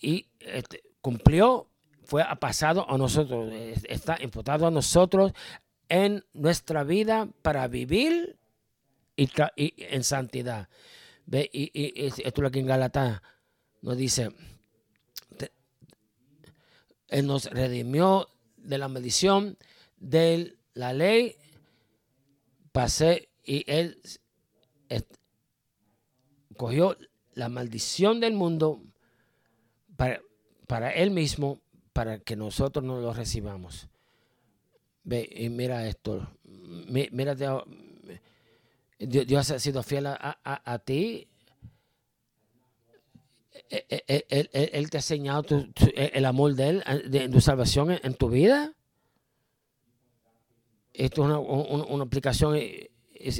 y 0.00 0.26
este, 0.38 0.82
cumplió 1.00 1.66
fue 2.04 2.24
pasado 2.40 2.88
a 2.88 2.96
nosotros, 2.98 3.52
está 3.88 4.16
imputado 4.20 4.66
a 4.66 4.70
nosotros 4.70 5.32
en 5.88 6.24
nuestra 6.32 6.84
vida 6.84 7.28
para 7.42 7.68
vivir 7.68 8.36
y, 9.16 9.28
en 9.56 10.04
santidad. 10.04 10.68
¿Ve? 11.26 11.48
Y, 11.52 11.92
esto 12.04 12.22
es 12.24 12.38
lo 12.38 12.50
que 12.50 12.60
en 12.60 12.66
Galata 12.66 13.22
nos 13.82 13.96
dice, 13.96 14.30
él 17.10 17.26
nos 17.26 17.46
redimió 17.46 18.28
de 18.56 18.78
la 18.78 18.88
maldición 18.88 19.58
de 19.98 20.56
la 20.74 20.92
ley. 20.92 21.36
Pasé 22.72 23.28
y 23.44 23.64
Él 23.66 24.00
cogió 26.56 26.96
la 27.34 27.48
maldición 27.48 28.20
del 28.20 28.34
mundo 28.34 28.82
para, 29.96 30.20
para 30.66 30.90
Él 30.92 31.10
mismo, 31.10 31.60
para 31.92 32.20
que 32.20 32.36
nosotros 32.36 32.84
no 32.84 33.00
lo 33.00 33.12
recibamos. 33.12 33.88
Ve 35.02 35.28
y 35.32 35.48
mira 35.48 35.88
esto. 35.88 36.28
Mira, 36.44 37.34
Dios, 38.98 39.50
ha 39.50 39.58
sido 39.58 39.82
fiel 39.82 40.06
a 40.06 40.78
ti 40.84 41.29
él, 43.68 44.90
te 44.90 44.96
ha 44.96 45.00
enseñado 45.00 45.66
el 45.94 46.24
amor 46.24 46.54
de 46.54 46.68
Él, 46.68 46.84
de, 47.06 47.28
tu 47.28 47.40
salvación 47.40 47.98
en, 48.02 48.14
tu 48.14 48.28
vida. 48.28 48.72
Esto 50.92 51.22
es 51.22 51.26
una, 51.26 51.38
una, 51.38 52.04
aplicación. 52.04 52.58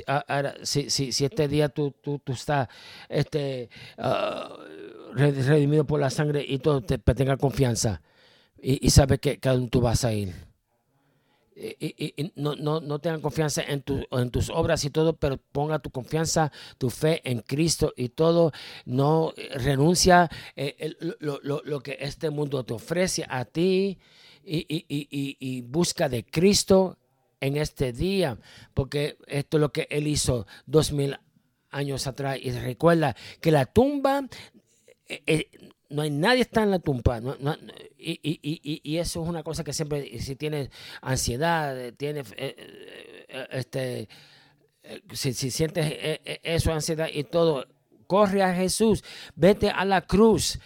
Ahora, 0.06 0.54
si, 0.62 0.90
si, 0.90 1.12
si, 1.12 1.24
este 1.24 1.48
día 1.48 1.68
tú, 1.68 1.92
tú, 2.02 2.18
tú 2.18 2.32
estás 2.32 2.68
este, 3.08 3.70
uh, 3.98 5.14
redimido 5.14 5.86
por 5.86 6.00
la 6.00 6.10
sangre 6.10 6.44
y 6.46 6.58
todo, 6.58 6.82
te, 6.82 6.98
tenga 6.98 7.36
confianza 7.36 8.02
y, 8.60 8.86
y 8.86 8.90
sabes 8.90 9.20
que, 9.20 9.38
que 9.38 9.68
tú 9.70 9.80
vas 9.80 10.04
a 10.04 10.12
ir 10.12 10.49
y, 11.60 12.32
no, 12.36 12.56
no, 12.56 12.80
no, 12.80 12.98
tengan 13.00 13.20
confianza 13.20 13.62
en, 13.62 13.84
en 14.10 14.30
tus 14.30 14.48
obras 14.48 14.84
y 14.84 14.90
todo, 14.90 15.16
pero 15.16 15.36
ponga 15.36 15.78
tu 15.78 15.90
confianza, 15.90 16.50
tu 16.78 16.88
fe 16.88 17.20
en 17.24 17.40
Cristo 17.40 17.92
y 17.96 18.08
todo. 18.10 18.52
No 18.86 19.32
eh, 19.36 19.50
renuncia 19.58 20.30
eh, 20.56 20.94
lo, 21.20 21.38
lo, 21.42 21.60
lo, 21.62 21.80
que 21.80 21.98
este 22.00 22.30
mundo 22.30 22.64
te 22.64 22.72
ofrece 22.72 23.26
a 23.28 23.44
ti 23.44 23.98
y, 24.42 25.62
busca 25.62 26.08
de 26.08 26.24
Cristo 26.24 26.96
en 27.40 27.56
este 27.56 27.92
día, 27.92 28.38
porque 28.74 29.18
esto 29.26 29.56
es 29.56 29.60
lo 29.60 29.72
que 29.72 29.86
Él 29.90 30.06
hizo 30.06 30.46
dos 30.66 30.92
mil 30.92 31.18
años 31.70 32.06
atrás. 32.06 32.38
Y 32.40 32.52
recuerda 32.52 33.14
que 33.40 33.50
la 33.50 33.66
tumba 33.66 34.26
eh, 35.08 35.50
no 35.90 36.02
hay 36.02 36.10
nadie 36.10 36.42
está 36.42 36.62
en 36.62 36.70
la 36.70 36.78
tumba. 36.78 37.20
y, 37.98 38.20
y, 38.22 38.80
y, 38.82 38.96
eso 38.98 39.22
es 39.22 39.28
una 39.28 39.42
cosa 39.42 39.64
que 39.64 39.72
siempre, 39.72 40.18
si 40.20 40.36
tienes 40.36 40.70
ansiedad, 41.02 41.92
tienes, 41.96 42.32
eh, 42.36 42.56
eh, 43.28 43.46
este, 43.50 44.08
eh, 44.82 45.02
si, 45.12 45.34
si, 45.34 45.50
sientes 45.50 46.20
eso, 46.42 46.72
ansiedad 46.72 47.08
y 47.12 47.24
todo, 47.24 47.66
corre 48.06 48.42
a 48.42 48.54
Jesús, 48.54 49.04
vete 49.34 49.70
a 49.70 49.84
la 49.84 50.02
cruz. 50.02 50.58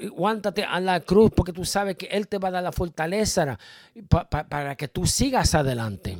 Aguántate 0.00 0.62
a 0.62 0.78
la 0.78 1.00
cruz 1.00 1.32
porque 1.34 1.52
tú 1.52 1.64
sabes 1.64 1.96
que 1.96 2.06
Él 2.06 2.28
te 2.28 2.38
va 2.38 2.48
a 2.48 2.52
dar 2.52 2.62
la 2.62 2.70
fortaleza 2.70 3.58
para 4.08 4.76
que 4.76 4.86
tú 4.86 5.06
sigas 5.06 5.56
adelante 5.56 6.16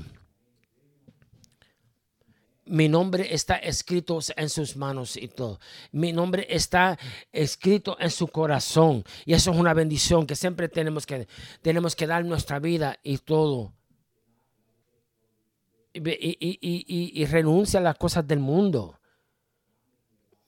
mi 2.68 2.88
nombre 2.88 3.34
está 3.34 3.56
escrito 3.56 4.18
en 4.36 4.48
sus 4.48 4.76
manos 4.76 5.16
y 5.16 5.28
todo. 5.28 5.58
Mi 5.92 6.12
nombre 6.12 6.46
está 6.48 6.98
escrito 7.32 7.96
en 8.00 8.10
su 8.10 8.28
corazón. 8.28 9.04
Y 9.24 9.34
eso 9.34 9.50
es 9.50 9.56
una 9.56 9.74
bendición 9.74 10.26
que 10.26 10.36
siempre 10.36 10.68
tenemos 10.68 11.06
que, 11.06 11.26
tenemos 11.62 11.96
que 11.96 12.06
dar 12.06 12.24
nuestra 12.24 12.58
vida 12.58 12.98
y 13.02 13.18
todo. 13.18 13.72
Y, 15.92 16.00
y, 16.00 17.22
y, 17.22 17.24
renuncia 17.26 17.80
a 17.80 17.82
las 17.82 17.96
cosas 17.96 18.26
del 18.26 18.38
mundo. 18.38 18.98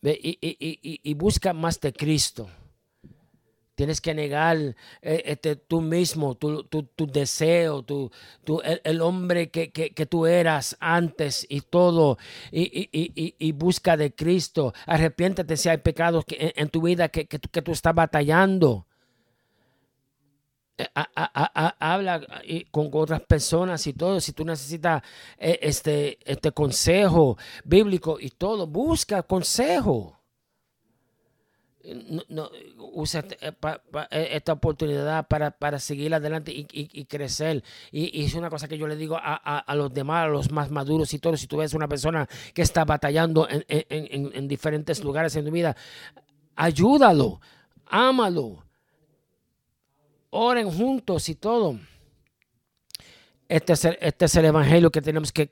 y 0.02 1.14
busca 1.14 1.52
más 1.52 1.80
de 1.80 1.92
Cristo. 1.92 2.48
Tienes 3.80 4.02
que 4.02 4.12
negar 4.12 4.58
eh, 5.00 5.22
este, 5.24 5.56
tú 5.56 5.80
mismo, 5.80 6.34
tu, 6.34 6.68
deseo, 7.10 7.82
tu, 7.82 8.10
el, 8.62 9.00
hombre 9.00 9.48
que, 9.48 10.06
tú 10.06 10.26
eras 10.26 10.76
antes 10.80 11.46
y 11.48 11.62
todo, 11.62 12.18
y, 12.52 13.52
busca 13.52 13.96
de 13.96 14.14
Cristo. 14.14 14.74
Arrepiéntete 14.84 15.56
si 15.56 15.70
hay 15.70 15.78
pecados 15.78 16.26
que, 16.26 16.52
en, 16.54 16.68
tu 16.68 16.82
vida 16.82 17.08
que, 17.08 17.24
tú, 17.24 17.72
estás 17.72 17.94
batallando. 17.94 18.86
Eh, 20.76 20.86
habla 21.14 22.20
con 22.70 22.90
otras 22.92 23.22
personas 23.22 23.86
y 23.86 23.94
todo. 23.94 24.20
Si 24.20 24.34
tú 24.34 24.44
necesitas 24.44 25.02
eh, 25.38 25.58
este, 25.62 26.18
este 26.30 26.52
consejo 26.52 27.38
bíblico 27.64 28.18
y 28.20 28.28
todo, 28.28 28.66
busca 28.66 29.22
consejo 29.22 30.19
no, 32.28 32.50
usa 32.78 33.24
eh, 33.40 33.52
eh, 34.10 34.28
esta 34.32 34.52
oportunidad 34.52 35.26
para, 35.26 35.78
seguir 35.78 36.14
adelante 36.14 36.52
y, 36.54 37.04
crecer. 37.06 37.62
Y, 37.90 38.24
es 38.24 38.34
una 38.34 38.50
cosa 38.50 38.68
que 38.68 38.78
yo 38.78 38.86
le 38.86 38.96
digo 38.96 39.18
a, 39.20 39.74
los 39.74 39.92
demás, 39.92 40.24
a 40.24 40.28
los 40.28 40.50
más 40.50 40.70
maduros 40.70 41.12
y 41.14 41.18
todos, 41.18 41.40
si 41.40 41.46
tú 41.46 41.58
ves 41.58 41.74
una 41.74 41.88
persona 41.88 42.28
que 42.54 42.62
está 42.62 42.84
batallando 42.84 43.48
en, 43.50 44.48
diferentes 44.48 45.02
lugares 45.02 45.34
en 45.36 45.44
tu 45.46 45.50
vida, 45.50 45.76
ayúdalo, 46.56 47.40
ámalo, 47.86 48.64
oren 50.30 50.70
juntos 50.70 51.28
y 51.28 51.34
todo. 51.34 51.78
Este 53.50 53.72
es 53.72 53.84
el, 53.84 53.98
este 54.00 54.26
es 54.26 54.36
el 54.36 54.44
evangelio 54.44 54.92
que 54.92 55.02
tenemos 55.02 55.32
que, 55.32 55.50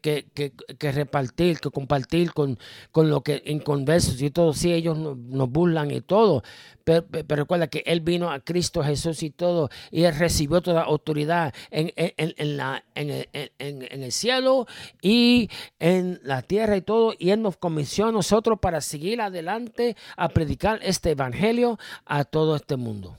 repartir, 0.78 1.58
que 1.58 1.68
compartir 1.68 2.32
con, 2.32 2.56
lo 2.94 3.22
que 3.22 3.42
en 3.44 3.58
conversos 3.58 4.22
y 4.22 4.30
todo. 4.30 4.52
Sí, 4.52 4.72
ellos 4.72 4.96
nos, 4.96 5.50
burlan 5.50 5.90
y 5.90 6.00
todo, 6.00 6.44
pero, 6.84 7.04
recuerda 7.28 7.66
que 7.66 7.82
Él 7.84 8.00
vino 8.00 8.30
a 8.30 8.38
Cristo 8.38 8.84
Jesús 8.84 9.24
y 9.24 9.30
todo, 9.30 9.68
y 9.90 10.04
Él 10.04 10.14
recibió 10.14 10.60
toda 10.60 10.82
autoridad 10.82 11.52
en, 11.72 11.92
el 11.96 14.12
cielo 14.12 14.68
y 15.02 15.50
en 15.80 16.20
la 16.22 16.42
tierra 16.42 16.76
y 16.76 16.82
todo, 16.82 17.14
y 17.18 17.30
Él 17.30 17.42
nos 17.42 17.56
comisionó 17.56 18.10
a 18.10 18.12
nosotros 18.12 18.60
para 18.60 18.80
seguir 18.80 19.20
adelante 19.20 19.96
a 20.16 20.28
predicar 20.28 20.78
este 20.84 21.10
evangelio 21.10 21.80
a 22.04 22.22
todo 22.22 22.54
este 22.54 22.76
mundo. 22.76 23.18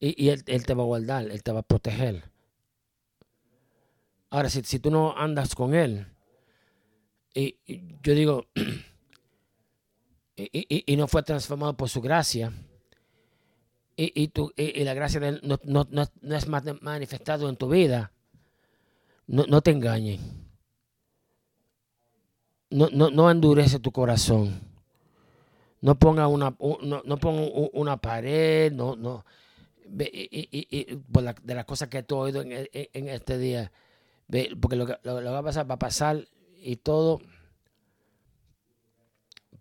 Y, 0.00 0.30
él, 0.30 0.44
te 0.44 0.72
va 0.72 0.82
a 0.82 0.86
guardar, 0.86 1.30
Él 1.30 1.42
te 1.42 1.52
va 1.52 1.60
a 1.60 1.62
proteger. 1.62 2.37
Ahora, 4.30 4.50
si, 4.50 4.62
si 4.62 4.78
tú 4.78 4.90
no 4.90 5.16
andas 5.16 5.54
con 5.54 5.74
Él, 5.74 6.06
y, 7.34 7.56
yo 8.02 8.14
digo, 8.14 8.46
y, 10.36 10.96
no 10.96 11.08
fue 11.08 11.22
transformado 11.22 11.76
por 11.76 11.88
su 11.88 12.00
gracia, 12.00 12.52
y, 13.96 14.30
y, 14.56 14.84
la 14.84 14.94
gracia 14.94 15.20
de 15.20 15.28
Él 15.28 15.40
no, 15.42 15.58
no, 15.64 15.88
no, 15.90 16.36
es 16.36 16.46
manifestado 16.46 17.48
en 17.48 17.56
tu 17.56 17.68
vida, 17.68 18.12
no, 19.26 19.44
no 19.46 19.60
te 19.62 19.70
engañes. 19.70 20.20
No, 22.70 22.88
no, 22.92 23.10
no 23.10 23.30
endurece 23.30 23.78
tu 23.78 23.92
corazón. 23.92 24.60
No 25.80 25.98
ponga 25.98 26.28
una, 26.28 26.54
no, 26.82 27.02
no 27.02 27.16
ponga 27.16 27.48
una 27.72 27.96
pared, 27.96 28.70
no, 28.72 28.94
no. 28.94 29.24
Y, 29.86 31.00
de 31.14 31.54
las 31.54 31.64
cosas 31.64 31.88
que 31.88 32.02
tú 32.02 32.16
has 32.16 32.24
oído 32.24 32.42
en 32.42 33.08
este 33.08 33.38
día 33.38 33.72
porque 34.60 34.76
lo 34.76 34.86
que, 34.86 34.96
va 35.04 35.38
a 35.38 35.42
pasar 35.42 35.70
va 35.70 35.74
a 35.74 35.78
pasar 35.78 36.28
y 36.56 36.76
todo. 36.76 37.20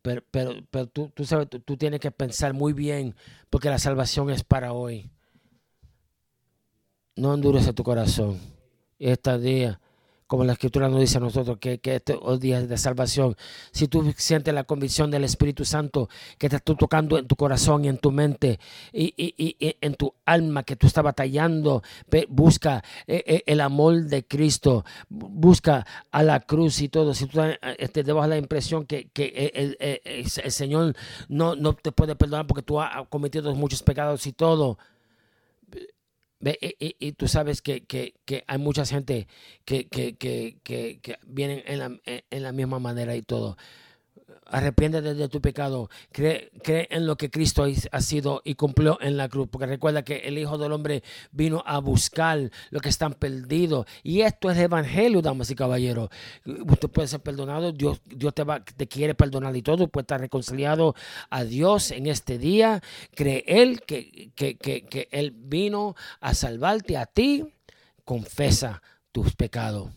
Pero, 0.02 0.24
pero, 0.32 0.52
pero 0.70 0.88
tú, 0.88 1.10
tú 1.10 1.26
sabes, 1.26 1.50
tú, 1.50 1.60
tú, 1.60 1.78
tienes 1.78 2.00
que 2.00 2.12
pensar 2.12 2.54
muy 2.54 2.74
bien 2.74 3.16
porque 3.50 3.70
la 3.70 3.80
salvación 3.80 4.30
es 4.30 4.44
para 4.44 4.74
hoy. 4.74 5.10
No 7.16 7.34
endurece 7.34 7.74
tu 7.74 7.84
corazón. 7.84 8.40
Este 9.00 9.38
día 9.40 9.80
como 10.28 10.44
la 10.44 10.54
escritura 10.54 10.90
nos 10.90 11.00
dice 11.00 11.18
a 11.18 11.22
nosotros, 11.22 11.58
que, 11.60 11.80
que 11.80 11.96
este 11.96 12.18
oh, 12.22 12.38
día 12.38 12.62
de 12.62 12.78
salvación, 12.78 13.36
si 13.72 13.88
tú 13.88 14.14
sientes 14.18 14.54
la 14.54 14.66
convicción 14.66 15.10
del 15.10 15.24
Espíritu 15.24 15.66
Santo 15.66 16.10
que 16.38 16.50
te 16.50 16.58
está 16.58 16.76
tocando 16.76 17.18
en 17.18 17.28
tu 17.28 17.36
corazón 17.36 17.86
y 17.86 17.88
en 17.88 17.98
tu 17.98 18.12
mente 18.12 18.60
y, 18.92 19.56
en 19.82 19.96
tu 19.96 20.14
alma 20.26 20.64
que 20.64 20.76
tú 20.76 20.88
estás 20.88 21.04
batallando, 21.04 21.82
busca 22.30 22.84
eh, 23.08 23.24
eh, 23.26 23.44
el 23.46 23.62
amor 23.62 24.04
de 24.04 24.26
Cristo, 24.26 24.86
busca 25.10 25.86
a 26.12 26.24
la 26.24 26.42
cruz 26.42 26.82
y 26.82 26.90
todo. 26.90 27.14
Si 27.14 27.26
tú 27.26 27.42
este, 27.78 28.04
te 28.04 28.14
la 28.14 28.38
impresión 28.38 28.86
que, 28.86 29.10
el, 29.16 29.78
el, 29.80 30.30
Señor 30.30 30.96
no, 31.30 31.56
no 31.56 31.74
te 31.74 31.92
puede 31.92 32.16
perdonar 32.16 32.48
porque 32.48 32.64
tú 32.64 32.82
has 32.82 33.08
cometido 33.08 33.54
muchos 33.56 33.84
pecados 33.84 34.28
y 34.28 34.34
todo, 34.34 34.78
y, 36.40 37.12
tú 37.14 37.28
sabes 37.28 37.62
que, 37.62 38.14
hay 38.48 38.58
mucha 38.58 38.86
gente 38.86 39.28
que, 39.66 39.88
que, 39.88 41.20
vienen 41.26 41.64
en 41.66 41.80
la, 41.80 42.00
en 42.06 42.44
la 42.44 42.52
misma 42.52 42.80
manera 42.80 43.16
y 43.16 43.22
todo 43.22 43.58
arrepiéntete 44.50 45.14
de 45.14 45.28
tu 45.30 45.42
pecado, 45.42 45.90
cree, 46.12 46.52
cree, 46.64 46.88
en 46.92 47.06
lo 47.06 47.18
que 47.18 47.30
Cristo 47.30 47.66
ha 47.92 48.02
sido 48.02 48.42
y 48.44 48.56
cumplió 48.56 48.98
en 49.02 49.18
la 49.18 49.30
cruz, 49.30 49.48
porque 49.50 49.66
recuerda 49.66 50.04
que 50.04 50.18
el 50.20 50.38
Hijo 50.38 50.58
del 50.58 50.72
Hombre 50.72 51.04
vino 51.32 51.64
a 51.66 51.80
buscar 51.80 52.52
lo 52.70 52.80
que 52.80 52.90
están 52.90 53.14
perdidos. 53.14 53.86
Y 54.04 54.22
esto 54.22 54.50
es 54.50 54.58
el 54.58 54.66
Evangelio, 54.66 55.22
damas 55.22 55.50
y 55.52 55.56
caballeros. 55.56 56.10
Usted 56.46 56.90
puede 56.90 57.08
ser 57.08 57.20
perdonado, 57.22 57.72
Dios, 57.72 58.02
Dios 58.06 58.34
te, 58.34 58.44
va, 58.44 58.64
te 58.64 58.88
quiere 58.88 59.16
perdonar 59.16 59.56
y 59.56 59.62
todo, 59.62 59.88
puede 59.88 60.04
estar 60.04 60.20
reconciliado 60.20 60.96
a 61.30 61.44
Dios 61.44 61.92
en 61.92 62.08
este 62.08 62.38
día. 62.38 62.82
Cree 63.16 63.44
Él 63.48 63.82
que, 63.82 64.32
que, 64.36 64.58
que, 64.58 64.86
que 64.86 65.08
Él 65.12 65.32
vino 65.32 65.96
a 66.20 66.34
salvarte 66.34 66.98
a 66.98 67.06
ti, 67.06 67.54
confesa 68.06 68.82
tus 69.12 69.36
pecados. 69.36 69.90